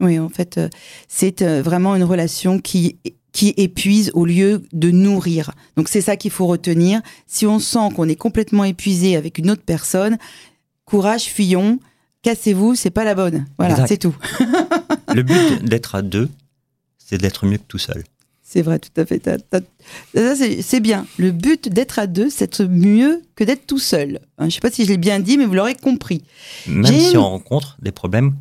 Oui, 0.01 0.19
en 0.19 0.29
fait, 0.29 0.59
euh, 0.59 0.69
c'est 1.07 1.43
euh, 1.43 1.63
vraiment 1.63 1.95
une 1.95 2.03
relation 2.03 2.59
qui 2.59 2.99
qui 3.31 3.55
épuise 3.57 4.11
au 4.15 4.25
lieu 4.25 4.65
de 4.73 4.91
nourrir. 4.91 5.53
Donc 5.77 5.89
c'est 5.89 6.01
ça 6.01 6.17
qu'il 6.17 6.33
faut 6.33 6.47
retenir. 6.47 7.01
Si 7.29 7.47
on 7.47 7.61
sent 7.61 7.91
qu'on 7.95 8.09
est 8.09 8.17
complètement 8.17 8.65
épuisé 8.65 9.15
avec 9.15 9.39
une 9.39 9.49
autre 9.49 9.63
personne, 9.65 10.19
courage, 10.87 11.27
fuyons, 11.27 11.79
cassez-vous, 12.23 12.75
c'est 12.75 12.91
pas 12.91 13.05
la 13.05 13.15
bonne. 13.15 13.47
Voilà, 13.57 13.87
c'est 13.87 13.99
tout. 13.99 14.17
Le 15.15 15.23
but 15.23 15.63
d'être 15.63 15.95
à 15.95 16.03
deux, 16.03 16.29
c'est 16.99 17.19
d'être 17.19 17.47
mieux 17.47 17.59
que 17.59 17.69
tout 17.69 17.79
seul. 17.79 18.03
C'est 18.51 18.63
vrai, 18.63 18.79
tout 18.79 18.89
à 18.97 19.05
fait. 19.05 19.23
C'est 20.63 20.81
bien. 20.81 21.07
Le 21.19 21.33
but 21.33 21.69
d'être 21.69 21.99
à 21.99 22.07
deux, 22.07 22.31
c'est 22.31 22.61
mieux 22.61 23.23
que 23.37 23.45
d'être 23.45 23.67
tout 23.67 23.79
seul. 23.79 24.21
Hein, 24.39 24.45
je 24.45 24.45
ne 24.47 24.51
sais 24.53 24.61
pas 24.61 24.71
si 24.71 24.85
je 24.85 24.89
l'ai 24.89 24.97
bien 24.97 25.21
dit, 25.21 25.37
mais 25.37 25.45
vous 25.45 25.53
l'aurez 25.53 25.75
compris. 25.75 26.23
Même 26.67 26.87
si 26.87 27.19
on 27.19 27.29
rencontre 27.29 27.77
des 27.83 27.93
problèmes. 27.93 28.35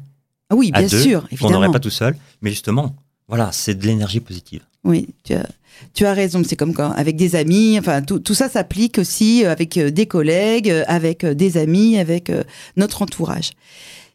Ah 0.49 0.55
oui, 0.55 0.71
bien 0.71 0.87
sûr, 0.87 1.27
On 1.41 1.49
n'aurait 1.49 1.71
pas 1.73 1.81
tout 1.81 1.89
seul. 1.89 2.15
Mais 2.41 2.51
justement, 2.51 2.95
voilà, 3.27 3.51
c'est 3.51 3.75
de 3.75 3.85
l'énergie 3.85 4.21
positive. 4.21 4.61
Oui, 4.85 5.09
tu 5.25 5.33
as, 5.33 5.45
tu 5.93 6.05
as 6.05 6.13
raison. 6.13 6.41
C'est 6.47 6.55
comme 6.55 6.73
quand, 6.73 6.91
avec 6.91 7.17
des 7.17 7.35
amis. 7.35 7.77
Enfin, 7.77 8.01
tout, 8.01 8.19
tout 8.19 8.33
ça 8.33 8.47
s'applique 8.47 8.99
aussi 8.99 9.43
euh, 9.43 9.51
avec 9.51 9.75
euh, 9.75 9.91
des 9.91 10.05
collègues, 10.05 10.69
euh, 10.69 10.85
avec 10.87 11.25
des 11.25 11.57
amis, 11.57 11.97
avec 11.97 12.31
notre 12.77 13.01
entourage. 13.01 13.51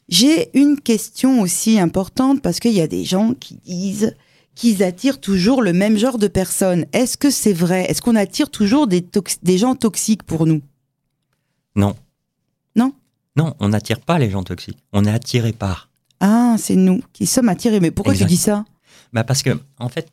J'ai 0.08 0.48
une 0.58 0.80
question 0.80 1.42
aussi 1.42 1.78
importante 1.78 2.40
parce 2.40 2.60
qu'il 2.60 2.72
y 2.72 2.80
a 2.80 2.86
des 2.86 3.04
gens 3.04 3.34
qui 3.34 3.56
disent 3.56 4.14
qu'ils 4.54 4.82
attirent 4.82 5.20
toujours 5.20 5.62
le 5.62 5.72
même 5.72 5.96
genre 5.96 6.18
de 6.18 6.28
personnes. 6.28 6.86
Est-ce 6.92 7.16
que 7.16 7.30
c'est 7.30 7.52
vrai? 7.52 7.84
Est-ce 7.90 8.02
qu'on 8.02 8.16
attire 8.16 8.50
toujours 8.50 8.86
des, 8.86 9.06
des 9.42 9.58
gens 9.58 9.74
toxiques 9.74 10.22
pour 10.22 10.46
nous? 10.46 10.62
Non. 11.74 11.96
Non? 12.76 12.92
Non, 13.36 13.54
on 13.60 13.70
n'attire 13.70 14.00
pas 14.00 14.18
les 14.18 14.30
gens 14.30 14.42
toxiques. 14.42 14.82
On 14.92 15.04
est 15.04 15.10
attiré 15.10 15.52
par. 15.52 15.88
Ah, 16.20 16.56
c'est 16.58 16.76
nous 16.76 17.02
qui 17.12 17.26
sommes 17.26 17.48
attirés. 17.48 17.80
Mais 17.80 17.90
pourquoi 17.90 18.14
tu 18.14 18.24
dis 18.24 18.36
ça? 18.36 18.64
Bah 19.12 19.24
Parce 19.24 19.42
que, 19.42 19.58
en 19.78 19.88
fait, 19.88 20.08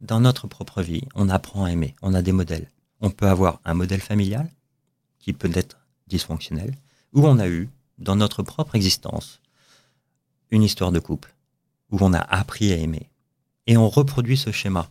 dans 0.00 0.20
notre 0.20 0.46
propre 0.46 0.82
vie, 0.82 1.02
on 1.14 1.28
apprend 1.28 1.64
à 1.64 1.70
aimer. 1.70 1.94
On 2.02 2.14
a 2.14 2.22
des 2.22 2.32
modèles. 2.32 2.68
On 3.00 3.10
peut 3.10 3.26
avoir 3.26 3.60
un 3.64 3.74
modèle 3.74 4.00
familial 4.00 4.50
qui 5.18 5.32
peut 5.32 5.50
être 5.54 5.78
dysfonctionnel, 6.06 6.74
ou 7.14 7.26
on 7.26 7.38
a 7.38 7.48
eu, 7.48 7.70
dans 7.98 8.16
notre 8.16 8.42
propre 8.42 8.74
existence, 8.74 9.40
une 10.50 10.62
histoire 10.62 10.92
de 10.92 10.98
couple, 10.98 11.34
où 11.90 11.98
on 12.00 12.12
a 12.12 12.18
appris 12.18 12.72
à 12.72 12.76
aimer 12.76 13.08
et 13.66 13.76
on 13.76 13.88
reproduit 13.88 14.36
ce 14.36 14.50
schéma. 14.50 14.90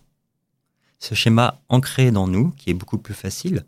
Ce 1.00 1.15
schéma 1.15 1.62
ancré 1.70 2.12
dans 2.12 2.27
nous, 2.27 2.51
qui 2.51 2.70
est 2.70 2.74
beaucoup 2.74 2.98
plus 2.98 3.13
facile, 3.13 3.65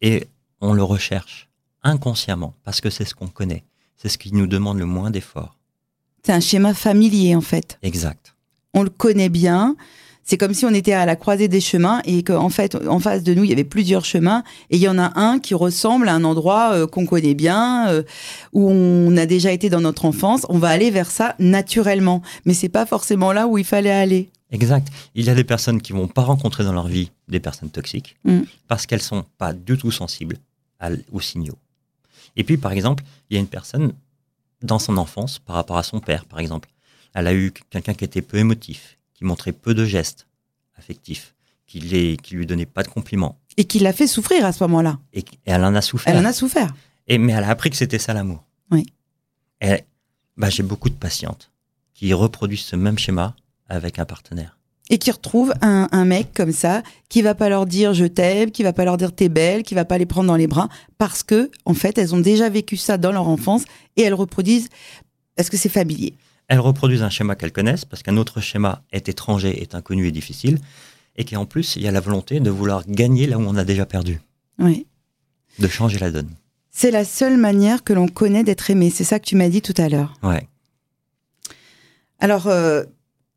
et 0.00 0.26
on 0.60 0.72
le 0.72 0.82
recherche 0.82 1.48
inconsciemment, 1.82 2.54
parce 2.64 2.80
que 2.80 2.90
c'est 2.90 3.04
ce 3.04 3.14
qu'on 3.14 3.28
connaît. 3.28 3.64
c'est 3.96 4.08
ce 4.08 4.18
qui 4.18 4.32
nous 4.34 4.46
demande 4.46 4.78
le 4.78 4.86
moins 4.86 5.10
d'efforts. 5.10 5.56
C'est 6.22 6.32
un 6.32 6.40
schéma 6.40 6.74
familier 6.74 7.34
en 7.34 7.40
fait. 7.40 7.78
Exact. 7.82 8.34
On 8.72 8.82
le 8.82 8.90
connaît 8.90 9.28
bien. 9.28 9.76
C'est 10.24 10.38
comme 10.38 10.54
si 10.54 10.64
on 10.64 10.70
était 10.72 10.94
à 10.94 11.04
la 11.04 11.16
croisée 11.16 11.48
des 11.48 11.60
chemins 11.60 12.00
et 12.06 12.22
qu'en 12.22 12.48
fait, 12.48 12.74
en 12.88 12.98
face 12.98 13.22
de 13.22 13.34
nous, 13.34 13.44
il 13.44 13.50
y 13.50 13.52
avait 13.52 13.62
plusieurs 13.64 14.04
chemins 14.06 14.42
et 14.70 14.76
il 14.76 14.82
y 14.82 14.88
en 14.88 14.98
a 14.98 15.18
un 15.20 15.38
qui 15.38 15.54
ressemble 15.54 16.08
à 16.08 16.14
un 16.14 16.24
endroit 16.24 16.72
euh, 16.72 16.86
qu'on 16.86 17.04
connaît 17.04 17.34
bien, 17.34 17.88
euh, 17.88 18.02
où 18.54 18.70
on 18.70 19.16
a 19.18 19.26
déjà 19.26 19.52
été 19.52 19.68
dans 19.68 19.82
notre 19.82 20.06
enfance. 20.06 20.46
On 20.48 20.58
va 20.58 20.68
aller 20.68 20.90
vers 20.90 21.10
ça 21.10 21.34
naturellement, 21.38 22.22
mais 22.46 22.54
c'est 22.54 22.68
pas 22.70 22.86
forcément 22.86 23.32
là 23.32 23.46
où 23.46 23.58
il 23.58 23.64
fallait 23.64 23.90
aller. 23.90 24.30
Exact. 24.50 24.88
Il 25.14 25.24
y 25.26 25.30
a 25.30 25.34
des 25.34 25.44
personnes 25.44 25.80
qui 25.82 25.92
vont 25.92 26.06
pas 26.08 26.22
rencontrer 26.22 26.64
dans 26.64 26.72
leur 26.72 26.86
vie 26.88 27.10
des 27.28 27.40
personnes 27.40 27.70
toxiques 27.70 28.16
Mm. 28.24 28.40
parce 28.68 28.86
qu'elles 28.86 29.02
sont 29.02 29.24
pas 29.36 29.52
du 29.52 29.76
tout 29.76 29.90
sensibles 29.90 30.36
à- 30.80 30.90
aux 31.12 31.20
signaux. 31.20 31.58
Et 32.36 32.44
puis, 32.44 32.56
par 32.56 32.72
exemple, 32.72 33.04
il 33.28 33.34
y 33.34 33.36
a 33.36 33.40
une 33.40 33.46
personne 33.48 33.92
dans 34.62 34.78
son 34.78 34.96
enfance, 34.96 35.38
par 35.38 35.56
rapport 35.56 35.76
à 35.76 35.82
son 35.82 36.00
père, 36.00 36.24
par 36.24 36.38
exemple, 36.38 36.68
elle 37.14 37.26
a 37.26 37.34
eu 37.34 37.52
quelqu'un 37.70 37.92
qui 37.94 38.04
était 38.04 38.22
peu 38.22 38.38
émotif, 38.38 38.96
qui 39.14 39.24
montrait 39.24 39.52
peu 39.52 39.74
de 39.74 39.84
gestes 39.84 40.26
affectifs, 40.76 41.34
qui, 41.66 41.80
les, 41.80 42.16
qui 42.16 42.34
lui 42.34 42.46
donnait 42.46 42.66
pas 42.66 42.82
de 42.82 42.88
compliments. 42.88 43.38
Et 43.56 43.64
qui 43.64 43.78
l'a 43.78 43.92
fait 43.92 44.06
souffrir 44.06 44.44
à 44.44 44.52
ce 44.52 44.62
moment-là. 44.64 44.98
Et, 45.12 45.20
et 45.20 45.24
elle 45.44 45.64
en 45.64 45.74
a 45.74 45.80
souffert. 45.80 46.12
Elle 46.12 46.20
en 46.20 46.28
a 46.28 46.32
souffert. 46.32 46.74
Et, 47.06 47.18
mais 47.18 47.32
elle 47.32 47.44
a 47.44 47.50
appris 47.50 47.70
que 47.70 47.76
c'était 47.76 47.98
ça 47.98 48.12
l'amour. 48.12 48.44
Oui. 48.70 48.86
Et 49.60 49.84
bah, 50.36 50.50
j'ai 50.50 50.62
beaucoup 50.62 50.90
de 50.90 50.94
patientes 50.94 51.50
qui 51.94 52.12
reproduisent 52.12 52.64
ce 52.64 52.76
même 52.76 52.98
schéma 52.98 53.36
avec 53.68 53.98
un 53.98 54.04
partenaire. 54.04 54.58
Et 54.90 54.98
qui 54.98 55.10
retrouve 55.10 55.54
un, 55.62 55.88
un 55.92 56.04
mec 56.04 56.34
comme 56.34 56.52
ça, 56.52 56.82
qui 57.08 57.22
va 57.22 57.34
pas 57.34 57.48
leur 57.48 57.64
dire 57.64 57.94
je 57.94 58.04
t'aime, 58.04 58.50
qui 58.50 58.62
va 58.62 58.74
pas 58.74 58.84
leur 58.84 58.98
dire 58.98 59.14
t'es 59.14 59.30
belle, 59.30 59.62
qui 59.62 59.74
va 59.74 59.86
pas 59.86 59.96
les 59.96 60.04
prendre 60.04 60.26
dans 60.26 60.36
les 60.36 60.46
bras, 60.46 60.68
parce 60.98 61.22
que, 61.22 61.50
en 61.64 61.72
fait, 61.72 61.96
elles 61.96 62.14
ont 62.14 62.20
déjà 62.20 62.50
vécu 62.50 62.76
ça 62.76 62.98
dans 62.98 63.12
leur 63.12 63.28
enfance 63.28 63.62
et 63.96 64.02
elles 64.02 64.12
reproduisent 64.12 64.68
parce 65.36 65.48
que 65.48 65.56
c'est 65.56 65.70
familier. 65.70 66.14
Elles 66.48 66.60
reproduisent 66.60 67.02
un 67.02 67.10
schéma 67.10 67.36
qu'elles 67.36 67.52
connaissent 67.52 67.84
parce 67.84 68.02
qu'un 68.02 68.16
autre 68.16 68.40
schéma 68.40 68.82
est 68.92 69.08
étranger, 69.08 69.62
est 69.62 69.74
inconnu 69.74 70.06
et 70.06 70.12
difficile. 70.12 70.58
Et 71.16 71.24
qu'en 71.24 71.46
plus, 71.46 71.76
il 71.76 71.82
y 71.82 71.88
a 71.88 71.92
la 71.92 72.00
volonté 72.00 72.40
de 72.40 72.50
vouloir 72.50 72.84
gagner 72.86 73.26
là 73.26 73.38
où 73.38 73.42
on 73.42 73.56
a 73.56 73.64
déjà 73.64 73.86
perdu, 73.86 74.20
Oui. 74.58 74.86
de 75.58 75.68
changer 75.68 75.98
la 75.98 76.10
donne. 76.10 76.30
C'est 76.70 76.90
la 76.90 77.04
seule 77.04 77.36
manière 77.36 77.84
que 77.84 77.92
l'on 77.92 78.08
connaît 78.08 78.42
d'être 78.42 78.68
aimé. 78.68 78.90
C'est 78.90 79.04
ça 79.04 79.20
que 79.20 79.24
tu 79.24 79.36
m'as 79.36 79.48
dit 79.48 79.62
tout 79.62 79.74
à 79.76 79.88
l'heure. 79.88 80.18
Ouais. 80.24 80.48
Alors, 82.18 82.46
euh, 82.48 82.82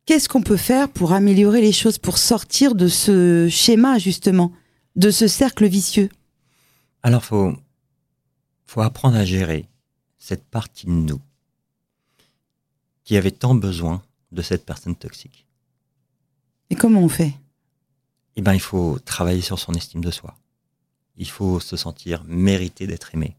qu'est-ce 0.06 0.28
qu'on 0.28 0.42
peut 0.42 0.56
faire 0.56 0.88
pour 0.88 1.12
améliorer 1.12 1.60
les 1.60 1.72
choses, 1.72 1.98
pour 1.98 2.18
sortir 2.18 2.74
de 2.74 2.88
ce 2.88 3.48
schéma, 3.48 3.98
justement, 3.98 4.52
de 4.96 5.10
ce 5.10 5.28
cercle 5.28 5.66
vicieux? 5.66 6.08
Alors, 7.04 7.24
faut, 7.24 7.54
faut 8.66 8.80
apprendre 8.80 9.16
à 9.16 9.24
gérer 9.24 9.68
cette 10.18 10.44
partie 10.44 10.86
de 10.86 10.90
nous 10.92 11.20
qui 13.08 13.16
avait 13.16 13.30
tant 13.30 13.54
besoin 13.54 14.02
de 14.32 14.42
cette 14.42 14.66
personne 14.66 14.94
toxique. 14.94 15.46
Et 16.68 16.74
comment 16.74 17.00
on 17.00 17.08
fait? 17.08 17.32
Eh 18.36 18.42
ben, 18.42 18.52
il 18.52 18.60
faut 18.60 18.98
travailler 19.02 19.40
sur 19.40 19.58
son 19.58 19.72
estime 19.72 20.04
de 20.04 20.10
soi. 20.10 20.36
Il 21.16 21.26
faut 21.30 21.58
se 21.58 21.78
sentir 21.78 22.22
mérité 22.28 22.86
d'être 22.86 23.14
aimé. 23.14 23.34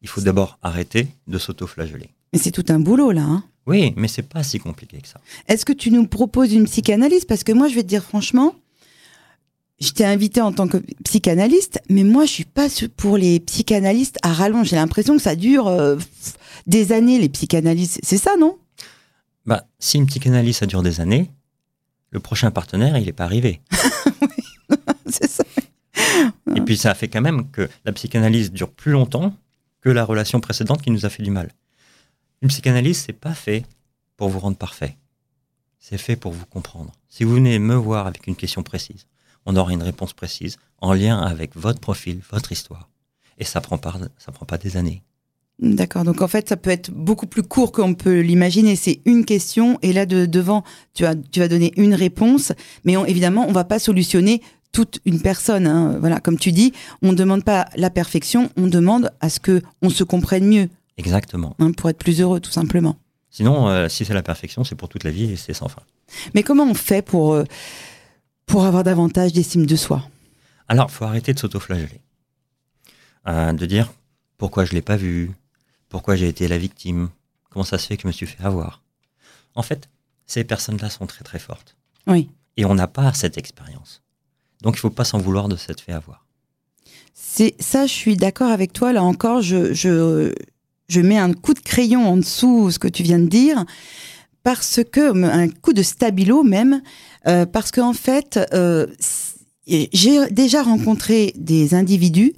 Il 0.00 0.08
faut 0.08 0.22
d'abord 0.22 0.58
arrêter 0.62 1.06
de 1.26 1.36
s'auto-flageller. 1.36 2.08
Mais 2.32 2.38
c'est 2.38 2.50
tout 2.50 2.64
un 2.70 2.80
boulot, 2.80 3.10
là. 3.12 3.24
hein. 3.24 3.44
Oui, 3.66 3.92
mais 3.94 4.08
c'est 4.08 4.22
pas 4.22 4.42
si 4.42 4.58
compliqué 4.58 5.02
que 5.02 5.08
ça. 5.08 5.20
Est-ce 5.48 5.66
que 5.66 5.74
tu 5.74 5.90
nous 5.90 6.06
proposes 6.06 6.54
une 6.54 6.64
psychanalyse? 6.64 7.26
Parce 7.26 7.44
que 7.44 7.52
moi, 7.52 7.68
je 7.68 7.74
vais 7.74 7.82
te 7.82 7.88
dire 7.88 8.02
franchement, 8.02 8.54
je 9.80 9.90
t'ai 9.90 10.04
invité 10.04 10.40
en 10.40 10.52
tant 10.52 10.68
que 10.68 10.78
psychanalyste, 11.04 11.80
mais 11.88 12.02
moi, 12.02 12.24
je 12.24 12.30
suis 12.30 12.44
pas 12.44 12.68
pour 12.96 13.18
les 13.18 13.40
psychanalystes 13.40 14.18
à 14.22 14.32
rallonge. 14.32 14.68
J'ai 14.68 14.76
l'impression 14.76 15.16
que 15.16 15.22
ça 15.22 15.36
dure 15.36 15.66
euh, 15.68 15.96
des 16.66 16.92
années, 16.92 17.18
les 17.18 17.28
psychanalystes. 17.28 18.00
C'est 18.02 18.18
ça, 18.18 18.36
non? 18.38 18.58
Bah, 19.44 19.66
si 19.78 19.98
une 19.98 20.06
psychanalyse, 20.06 20.56
ça 20.56 20.66
dure 20.66 20.82
des 20.82 21.00
années, 21.00 21.30
le 22.10 22.20
prochain 22.20 22.50
partenaire, 22.50 22.96
il 22.96 23.04
n'est 23.04 23.12
pas 23.12 23.24
arrivé. 23.24 23.60
C'est 25.06 25.30
ça. 25.30 25.44
Et 26.54 26.60
puis, 26.62 26.76
ça 26.76 26.94
fait 26.94 27.08
quand 27.08 27.20
même 27.20 27.50
que 27.50 27.68
la 27.84 27.92
psychanalyse 27.92 28.52
dure 28.52 28.70
plus 28.70 28.92
longtemps 28.92 29.34
que 29.80 29.90
la 29.90 30.04
relation 30.04 30.40
précédente 30.40 30.82
qui 30.82 30.90
nous 30.90 31.06
a 31.06 31.10
fait 31.10 31.22
du 31.22 31.30
mal. 31.30 31.50
Une 32.42 32.48
psychanalyse, 32.48 33.04
c'est 33.06 33.12
pas 33.12 33.34
fait 33.34 33.64
pour 34.16 34.28
vous 34.28 34.38
rendre 34.38 34.56
parfait. 34.56 34.96
C'est 35.78 35.98
fait 35.98 36.16
pour 36.16 36.32
vous 36.32 36.46
comprendre. 36.46 36.92
Si 37.08 37.24
vous 37.24 37.34
venez 37.34 37.58
me 37.58 37.74
voir 37.74 38.06
avec 38.06 38.26
une 38.26 38.36
question 38.36 38.62
précise, 38.62 39.06
on 39.46 39.56
aura 39.56 39.72
une 39.72 39.82
réponse 39.82 40.12
précise 40.12 40.56
en 40.80 40.92
lien 40.92 41.18
avec 41.18 41.56
votre 41.56 41.80
profil, 41.80 42.20
votre 42.30 42.52
histoire. 42.52 42.88
Et 43.38 43.44
ça 43.44 43.60
prend 43.60 43.78
pas, 43.78 43.94
ça 44.18 44.32
prend 44.32 44.46
pas 44.46 44.58
des 44.58 44.76
années. 44.76 45.02
D'accord. 45.58 46.04
Donc 46.04 46.20
en 46.20 46.28
fait, 46.28 46.48
ça 46.50 46.56
peut 46.58 46.68
être 46.70 46.90
beaucoup 46.90 47.26
plus 47.26 47.42
court 47.42 47.72
qu'on 47.72 47.94
peut 47.94 48.20
l'imaginer. 48.20 48.76
C'est 48.76 49.00
une 49.06 49.24
question 49.24 49.78
et 49.80 49.92
là 49.94 50.04
de, 50.04 50.26
devant, 50.26 50.64
tu 50.92 51.04
vas, 51.04 51.14
tu 51.14 51.40
vas 51.40 51.48
donner 51.48 51.72
une 51.76 51.94
réponse, 51.94 52.52
mais 52.84 52.96
on- 52.98 53.06
évidemment, 53.06 53.46
on 53.48 53.52
va 53.52 53.64
pas 53.64 53.78
solutionner 53.78 54.42
toute 54.72 55.00
une 55.06 55.20
personne. 55.22 55.66
hein. 55.66 55.96
Voilà, 55.98 56.20
comme 56.20 56.38
tu 56.38 56.52
dis, 56.52 56.72
on 57.00 57.12
ne 57.12 57.16
demande 57.16 57.42
pas 57.42 57.66
la 57.76 57.88
perfection, 57.88 58.50
on 58.58 58.66
demande 58.66 59.10
à 59.20 59.30
ce 59.30 59.40
que 59.40 59.62
on 59.80 59.88
se 59.88 60.04
comprenne 60.04 60.46
mieux, 60.46 60.68
Exactement. 60.98 61.54
hein, 61.58 61.72
pour 61.72 61.88
être 61.88 61.98
plus 61.98 62.20
heureux, 62.20 62.40
tout 62.40 62.50
simplement. 62.50 62.96
Sinon, 63.30 63.68
euh, 63.68 63.88
si 63.88 64.04
c'est 64.04 64.12
la 64.14 64.22
perfection, 64.22 64.62
c'est 64.64 64.74
pour 64.74 64.90
toute 64.90 65.04
la 65.04 65.10
vie 65.10 65.32
et 65.32 65.36
c'est 65.36 65.54
sans 65.54 65.68
fin. 65.68 65.82
Mais 66.34 66.42
comment 66.42 66.64
on 66.64 66.74
fait 66.74 67.00
pour 67.02 67.32
euh, 67.32 67.44
pour 68.46 68.64
avoir 68.64 68.84
davantage 68.84 69.32
d'estime 69.32 69.66
de 69.66 69.76
soi 69.76 70.08
Alors, 70.68 70.90
faut 70.90 71.04
arrêter 71.04 71.34
de 71.34 71.38
s'auto-flageller. 71.38 72.00
Euh, 73.28 73.52
de 73.52 73.66
dire 73.66 73.92
pourquoi 74.38 74.64
je 74.64 74.72
l'ai 74.72 74.82
pas 74.82 74.96
vu, 74.96 75.32
pourquoi 75.88 76.16
j'ai 76.16 76.28
été 76.28 76.46
la 76.48 76.58
victime, 76.58 77.08
comment 77.50 77.64
ça 77.64 77.78
se 77.78 77.86
fait 77.86 77.96
que 77.96 78.02
je 78.02 78.06
me 78.06 78.12
suis 78.12 78.26
fait 78.26 78.42
avoir? 78.44 78.82
En 79.54 79.62
fait, 79.62 79.88
ces 80.26 80.44
personnes-là 80.44 80.90
sont 80.90 81.06
très 81.06 81.24
très 81.24 81.38
fortes. 81.38 81.76
Oui. 82.06 82.28
Et 82.56 82.64
on 82.64 82.74
n'a 82.74 82.86
pas 82.86 83.12
cette 83.12 83.36
expérience. 83.38 84.02
Donc, 84.62 84.76
il 84.76 84.80
faut 84.80 84.90
pas 84.90 85.04
s'en 85.04 85.18
vouloir 85.18 85.48
de 85.48 85.56
s'être 85.56 85.80
fait 85.80 85.92
avoir. 85.92 86.24
C'est 87.14 87.54
ça, 87.60 87.86
je 87.86 87.92
suis 87.92 88.16
d'accord 88.16 88.50
avec 88.50 88.72
toi. 88.72 88.92
Là 88.92 89.02
encore, 89.02 89.42
je, 89.42 89.72
je, 89.72 90.32
je 90.88 91.00
mets 91.00 91.18
un 91.18 91.32
coup 91.32 91.54
de 91.54 91.60
crayon 91.60 92.06
en 92.06 92.16
dessous 92.16 92.70
ce 92.70 92.78
que 92.78 92.88
tu 92.88 93.02
viens 93.02 93.18
de 93.18 93.28
dire, 93.28 93.64
parce 94.46 94.78
que 94.92 95.24
un 95.24 95.48
coup 95.48 95.72
de 95.72 95.82
stabilo 95.82 96.44
même, 96.44 96.80
euh, 97.26 97.46
parce 97.46 97.72
qu'en 97.72 97.92
fait, 97.92 98.38
euh, 98.54 98.86
j'ai 99.66 100.30
déjà 100.30 100.62
rencontré 100.62 101.34
des 101.36 101.74
individus 101.74 102.32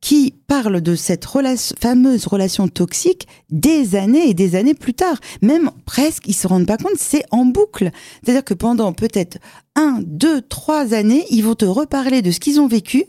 qui 0.00 0.32
parlent 0.46 0.80
de 0.80 0.94
cette 0.94 1.26
fameuse 1.26 2.26
relation 2.26 2.66
toxique 2.66 3.28
des 3.50 3.94
années 3.94 4.30
et 4.30 4.32
des 4.32 4.56
années 4.56 4.72
plus 4.72 4.94
tard. 4.94 5.20
Même 5.42 5.70
presque, 5.84 6.26
ils 6.28 6.32
se 6.32 6.48
rendent 6.48 6.66
pas 6.66 6.78
compte, 6.78 6.96
c'est 6.96 7.24
en 7.30 7.44
boucle. 7.44 7.90
C'est-à-dire 8.24 8.44
que 8.44 8.54
pendant 8.54 8.94
peut-être 8.94 9.36
un, 9.76 9.98
deux, 10.02 10.40
trois 10.40 10.94
années, 10.94 11.26
ils 11.28 11.44
vont 11.44 11.56
te 11.56 11.66
reparler 11.66 12.22
de 12.22 12.30
ce 12.30 12.40
qu'ils 12.40 12.58
ont 12.58 12.68
vécu 12.68 13.04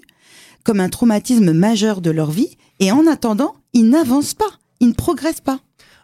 comme 0.66 0.82
un 0.82 0.90
traumatisme 0.90 1.54
majeur 1.54 2.02
de 2.02 2.12
leur 2.12 2.32
vie, 2.32 2.58
et 2.82 2.92
en 2.92 3.08
attendant, 3.08 3.56
ils 3.72 3.88
n'avancent 3.88 4.34
pas, 4.34 4.60
ils 4.82 4.90
ne 4.90 4.94
progressent 4.94 5.40
pas. 5.40 5.62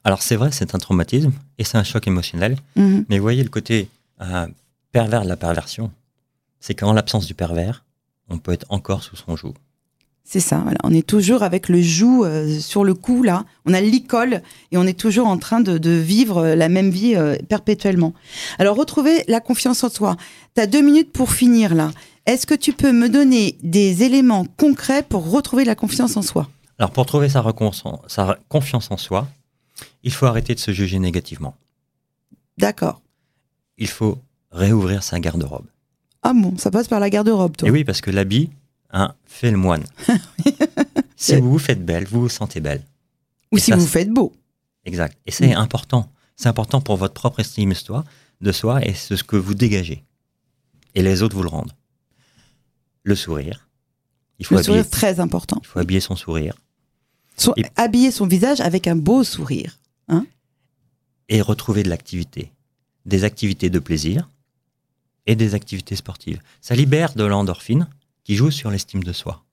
Alors, 0.07 0.21
c'est 0.21 0.37
vrai, 0.37 0.51
c'est 0.53 0.73
un 0.73 0.77
traumatisme 0.77 1.33
et 1.57 1.65
c'est 1.65 1.77
un 1.77 1.83
choc 1.83 2.07
émotionnel. 2.07 2.55
Mhm. 2.77 3.03
Mais 3.09 3.19
voyez 3.19 3.43
le 3.43 3.49
côté 3.49 3.89
euh, 4.21 4.47
pervers 4.93 5.23
de 5.23 5.27
la 5.27 5.35
perversion. 5.35 5.91
C'est 6.61 6.75
qu'en 6.75 6.93
l'absence 6.93 7.25
du 7.25 7.33
pervers, 7.33 7.83
on 8.29 8.37
peut 8.37 8.53
être 8.53 8.65
encore 8.69 9.03
sous 9.03 9.17
son 9.17 9.35
joug. 9.35 9.53
C'est 10.23 10.39
ça, 10.39 10.59
voilà. 10.63 10.77
on 10.85 10.93
est 10.93 11.05
toujours 11.05 11.43
avec 11.43 11.67
le 11.67 11.81
joug 11.81 12.23
euh, 12.23 12.57
sur 12.57 12.85
le 12.85 12.93
cou, 12.93 13.21
là, 13.21 13.43
on 13.65 13.73
a 13.73 13.81
l'icole, 13.81 14.41
et 14.71 14.77
on 14.77 14.87
est 14.87 14.97
toujours 14.97 15.27
en 15.27 15.37
train 15.37 15.59
de, 15.59 15.77
de 15.77 15.91
vivre 15.91 16.37
euh, 16.37 16.55
la 16.55 16.69
même 16.69 16.89
vie 16.89 17.17
euh, 17.17 17.35
perpétuellement. 17.49 18.13
Alors, 18.59 18.77
retrouver 18.77 19.25
la 19.27 19.41
confiance 19.41 19.83
en 19.83 19.89
soi. 19.89 20.15
Tu 20.55 20.61
as 20.61 20.67
deux 20.67 20.81
minutes 20.81 21.11
pour 21.11 21.33
finir, 21.33 21.75
là. 21.75 21.91
Est-ce 22.25 22.47
que 22.47 22.55
tu 22.55 22.71
peux 22.71 22.93
me 22.93 23.09
donner 23.09 23.57
des 23.61 24.03
éléments 24.03 24.45
concrets 24.55 25.03
pour 25.03 25.29
retrouver 25.29 25.65
la 25.65 25.75
confiance 25.75 26.15
en 26.15 26.21
soi? 26.21 26.47
Alors, 26.79 26.91
pour 26.91 27.05
trouver 27.05 27.27
sa 27.27 27.43
confiance 27.43 28.89
en 28.89 28.97
soi, 28.97 29.27
il 30.03 30.11
faut 30.11 30.25
arrêter 30.25 30.53
de 30.55 30.59
se 30.59 30.71
juger 30.71 30.99
négativement. 30.99 31.55
D'accord. 32.57 33.01
Il 33.77 33.87
faut 33.87 34.19
réouvrir 34.51 35.03
sa 35.03 35.19
garde-robe. 35.19 35.65
Ah 36.23 36.33
bon, 36.33 36.57
ça 36.57 36.71
passe 36.71 36.87
par 36.87 36.99
la 36.99 37.09
garde-robe, 37.09 37.55
toi. 37.57 37.67
Et 37.67 37.71
oui, 37.71 37.83
parce 37.83 38.01
que 38.01 38.09
l'habit 38.11 38.49
hein, 38.91 39.13
fait 39.25 39.51
le 39.51 39.57
moine. 39.57 39.83
si 41.15 41.35
vous 41.35 41.51
vous 41.51 41.59
faites 41.59 41.83
belle, 41.85 42.05
vous 42.07 42.21
vous 42.21 42.29
sentez 42.29 42.59
belle. 42.59 42.83
Ou 43.51 43.57
et 43.57 43.61
si 43.61 43.71
ça, 43.71 43.77
vous 43.77 43.83
c'est- 43.85 43.87
faites 43.99 44.09
beau. 44.11 44.33
Exact. 44.85 45.17
Et 45.25 45.31
c'est 45.31 45.49
Mm. 45.55 45.59
important. 45.59 46.09
C'est 46.35 46.47
important 46.49 46.81
pour 46.81 46.97
votre 46.97 47.13
propre 47.13 47.39
estime 47.39 47.73
de 48.41 48.51
soi, 48.51 48.85
et 48.85 48.93
ce 48.93 49.15
que 49.23 49.35
vous 49.35 49.53
dégagez. 49.55 50.03
Et 50.95 51.01
les 51.01 51.21
autres 51.23 51.35
vous 51.35 51.43
le 51.43 51.49
rendent. 51.49 51.73
Le 53.03 53.15
sourire. 53.15 53.67
Il 54.39 54.45
faut, 54.45 54.55
Le 54.55 54.59
habiller, 54.59 54.83
sourire, 54.83 54.89
très 54.89 55.19
important. 55.19 55.59
il 55.63 55.67
faut 55.67 55.79
habiller 55.79 55.99
son 55.99 56.15
sourire. 56.15 56.55
Et- 57.55 57.63
habiller 57.75 58.11
son 58.11 58.27
visage 58.27 58.59
avec 58.61 58.87
un 58.87 58.95
beau 58.95 59.23
sourire. 59.23 59.79
Et 61.29 61.41
retrouver 61.41 61.83
de 61.83 61.89
l'activité. 61.89 62.51
Des 63.05 63.23
activités 63.23 63.69
de 63.69 63.79
plaisir 63.79 64.29
et 65.25 65.35
des 65.35 65.55
activités 65.55 65.95
sportives. 65.95 66.39
Ça 66.61 66.75
libère 66.75 67.13
de 67.15 67.23
l'endorphine 67.23 67.87
qui 68.23 68.35
joue 68.35 68.51
sur 68.51 68.71
l'estime 68.71 69.03
de 69.03 69.13
soi. 69.13 69.43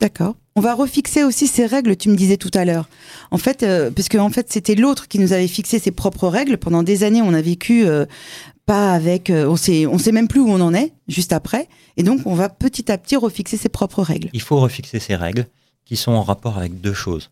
D'accord. 0.00 0.36
On 0.56 0.60
va 0.60 0.74
refixer 0.74 1.24
aussi 1.24 1.46
ces 1.46 1.66
règles, 1.66 1.96
tu 1.96 2.08
me 2.08 2.16
disais 2.16 2.36
tout 2.36 2.50
à 2.54 2.64
l'heure. 2.64 2.88
En 3.30 3.38
fait, 3.38 3.62
euh, 3.62 3.90
parce 3.90 4.08
que 4.08 4.18
en 4.18 4.30
fait, 4.30 4.50
c'était 4.50 4.74
l'autre 4.74 5.08
qui 5.08 5.18
nous 5.18 5.32
avait 5.32 5.46
fixé 5.46 5.78
ses 5.78 5.90
propres 5.90 6.26
règles. 6.26 6.56
Pendant 6.56 6.82
des 6.82 7.04
années, 7.04 7.22
on 7.22 7.34
a 7.34 7.42
vécu 7.42 7.86
euh, 7.86 8.06
pas 8.66 8.92
avec, 8.92 9.30
on 9.30 9.56
sait, 9.56 9.86
on 9.86 9.98
sait 9.98 10.12
même 10.12 10.28
plus 10.28 10.40
où 10.40 10.48
on 10.48 10.60
en 10.60 10.72
est 10.72 10.92
juste 11.06 11.32
après. 11.32 11.68
Et 11.96 12.02
donc, 12.02 12.20
on 12.24 12.34
va 12.34 12.48
petit 12.48 12.90
à 12.90 12.96
petit 12.98 13.16
refixer 13.16 13.56
ses 13.56 13.68
propres 13.68 14.02
règles. 14.02 14.30
Il 14.32 14.40
faut 14.40 14.58
refixer 14.58 15.00
ces 15.00 15.16
règles 15.16 15.46
qui 15.84 15.96
sont 15.96 16.12
en 16.12 16.22
rapport 16.22 16.56
avec 16.56 16.80
deux 16.80 16.94
choses. 16.94 17.30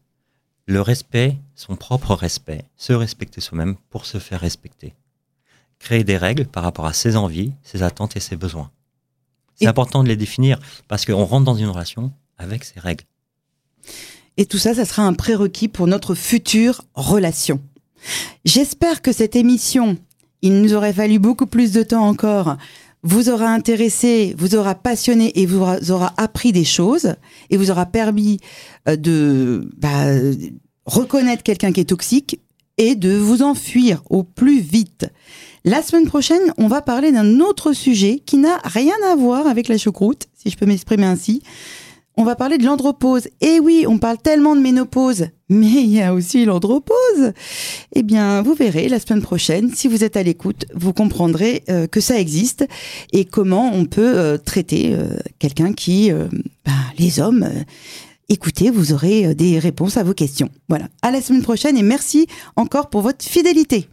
Le 0.68 0.82
respect, 0.82 1.38
son 1.54 1.76
propre 1.76 2.12
respect, 2.14 2.62
se 2.76 2.92
respecter 2.92 3.40
soi-même 3.40 3.76
pour 3.88 4.04
se 4.04 4.18
faire 4.18 4.40
respecter. 4.40 4.94
Créer 5.78 6.04
des 6.04 6.18
règles 6.18 6.44
par 6.44 6.62
rapport 6.62 6.84
à 6.84 6.92
ses 6.92 7.16
envies, 7.16 7.52
ses 7.62 7.82
attentes 7.82 8.18
et 8.18 8.20
ses 8.20 8.36
besoins. 8.36 8.70
C'est 9.54 9.66
important 9.66 10.02
de 10.02 10.08
les 10.08 10.16
définir 10.16 10.60
parce 10.86 11.06
qu'on 11.06 11.24
rentre 11.24 11.46
dans 11.46 11.54
une 11.54 11.70
relation 11.70 12.12
avec 12.36 12.64
ces 12.64 12.78
règles. 12.80 13.06
Et 14.36 14.44
tout 14.44 14.58
ça, 14.58 14.74
ça 14.74 14.84
sera 14.84 15.04
un 15.04 15.14
prérequis 15.14 15.68
pour 15.68 15.86
notre 15.86 16.14
future 16.14 16.82
relation. 16.92 17.62
J'espère 18.44 19.00
que 19.00 19.12
cette 19.12 19.36
émission, 19.36 19.96
il 20.42 20.60
nous 20.60 20.74
aurait 20.74 20.92
fallu 20.92 21.18
beaucoup 21.18 21.46
plus 21.46 21.72
de 21.72 21.82
temps 21.82 22.06
encore, 22.06 22.58
vous 23.02 23.28
aura 23.28 23.48
intéressé, 23.48 24.34
vous 24.36 24.54
aura 24.54 24.74
passionné 24.74 25.40
et 25.40 25.46
vous 25.46 25.62
aura 25.90 26.12
appris 26.16 26.52
des 26.52 26.64
choses 26.64 27.14
et 27.50 27.56
vous 27.56 27.70
aura 27.70 27.86
permis 27.86 28.38
euh, 28.88 28.96
de 28.96 29.70
bah, 29.76 30.06
reconnaître 30.84 31.42
quelqu'un 31.42 31.72
qui 31.72 31.80
est 31.80 31.84
toxique 31.84 32.40
et 32.76 32.94
de 32.94 33.16
vous 33.16 33.42
enfuir 33.42 34.02
au 34.08 34.22
plus 34.22 34.60
vite. 34.60 35.06
La 35.64 35.82
semaine 35.82 36.06
prochaine, 36.06 36.52
on 36.56 36.68
va 36.68 36.80
parler 36.80 37.12
d'un 37.12 37.40
autre 37.40 37.72
sujet 37.72 38.22
qui 38.24 38.38
n'a 38.38 38.58
rien 38.64 38.94
à 39.10 39.16
voir 39.16 39.46
avec 39.46 39.68
la 39.68 39.76
choucroute, 39.76 40.28
si 40.34 40.50
je 40.50 40.56
peux 40.56 40.66
m'exprimer 40.66 41.04
ainsi. 41.04 41.42
On 42.20 42.24
va 42.24 42.34
parler 42.34 42.58
de 42.58 42.64
l'andropause. 42.64 43.26
Et 43.40 43.46
eh 43.46 43.60
oui, 43.60 43.84
on 43.86 43.98
parle 43.98 44.18
tellement 44.18 44.56
de 44.56 44.60
ménopause, 44.60 45.28
mais 45.48 45.68
il 45.68 45.90
y 45.90 46.02
a 46.02 46.12
aussi 46.12 46.44
l'andropause. 46.44 47.32
Eh 47.94 48.02
bien, 48.02 48.42
vous 48.42 48.54
verrez 48.54 48.88
la 48.88 48.98
semaine 48.98 49.22
prochaine, 49.22 49.72
si 49.72 49.86
vous 49.86 50.02
êtes 50.02 50.16
à 50.16 50.24
l'écoute, 50.24 50.66
vous 50.74 50.92
comprendrez 50.92 51.62
euh, 51.70 51.86
que 51.86 52.00
ça 52.00 52.18
existe 52.18 52.66
et 53.12 53.24
comment 53.24 53.70
on 53.72 53.84
peut 53.84 54.18
euh, 54.18 54.36
traiter 54.36 54.94
euh, 54.94 55.16
quelqu'un 55.38 55.72
qui, 55.72 56.10
bah, 56.66 56.72
les 56.98 57.20
hommes, 57.20 57.48
écoutez, 58.28 58.70
vous 58.70 58.92
aurez 58.92 59.36
des 59.36 59.60
réponses 59.60 59.96
à 59.96 60.02
vos 60.02 60.12
questions. 60.12 60.50
Voilà. 60.68 60.88
À 61.02 61.12
la 61.12 61.22
semaine 61.22 61.42
prochaine 61.42 61.78
et 61.78 61.84
merci 61.84 62.26
encore 62.56 62.90
pour 62.90 63.02
votre 63.02 63.24
fidélité. 63.24 63.88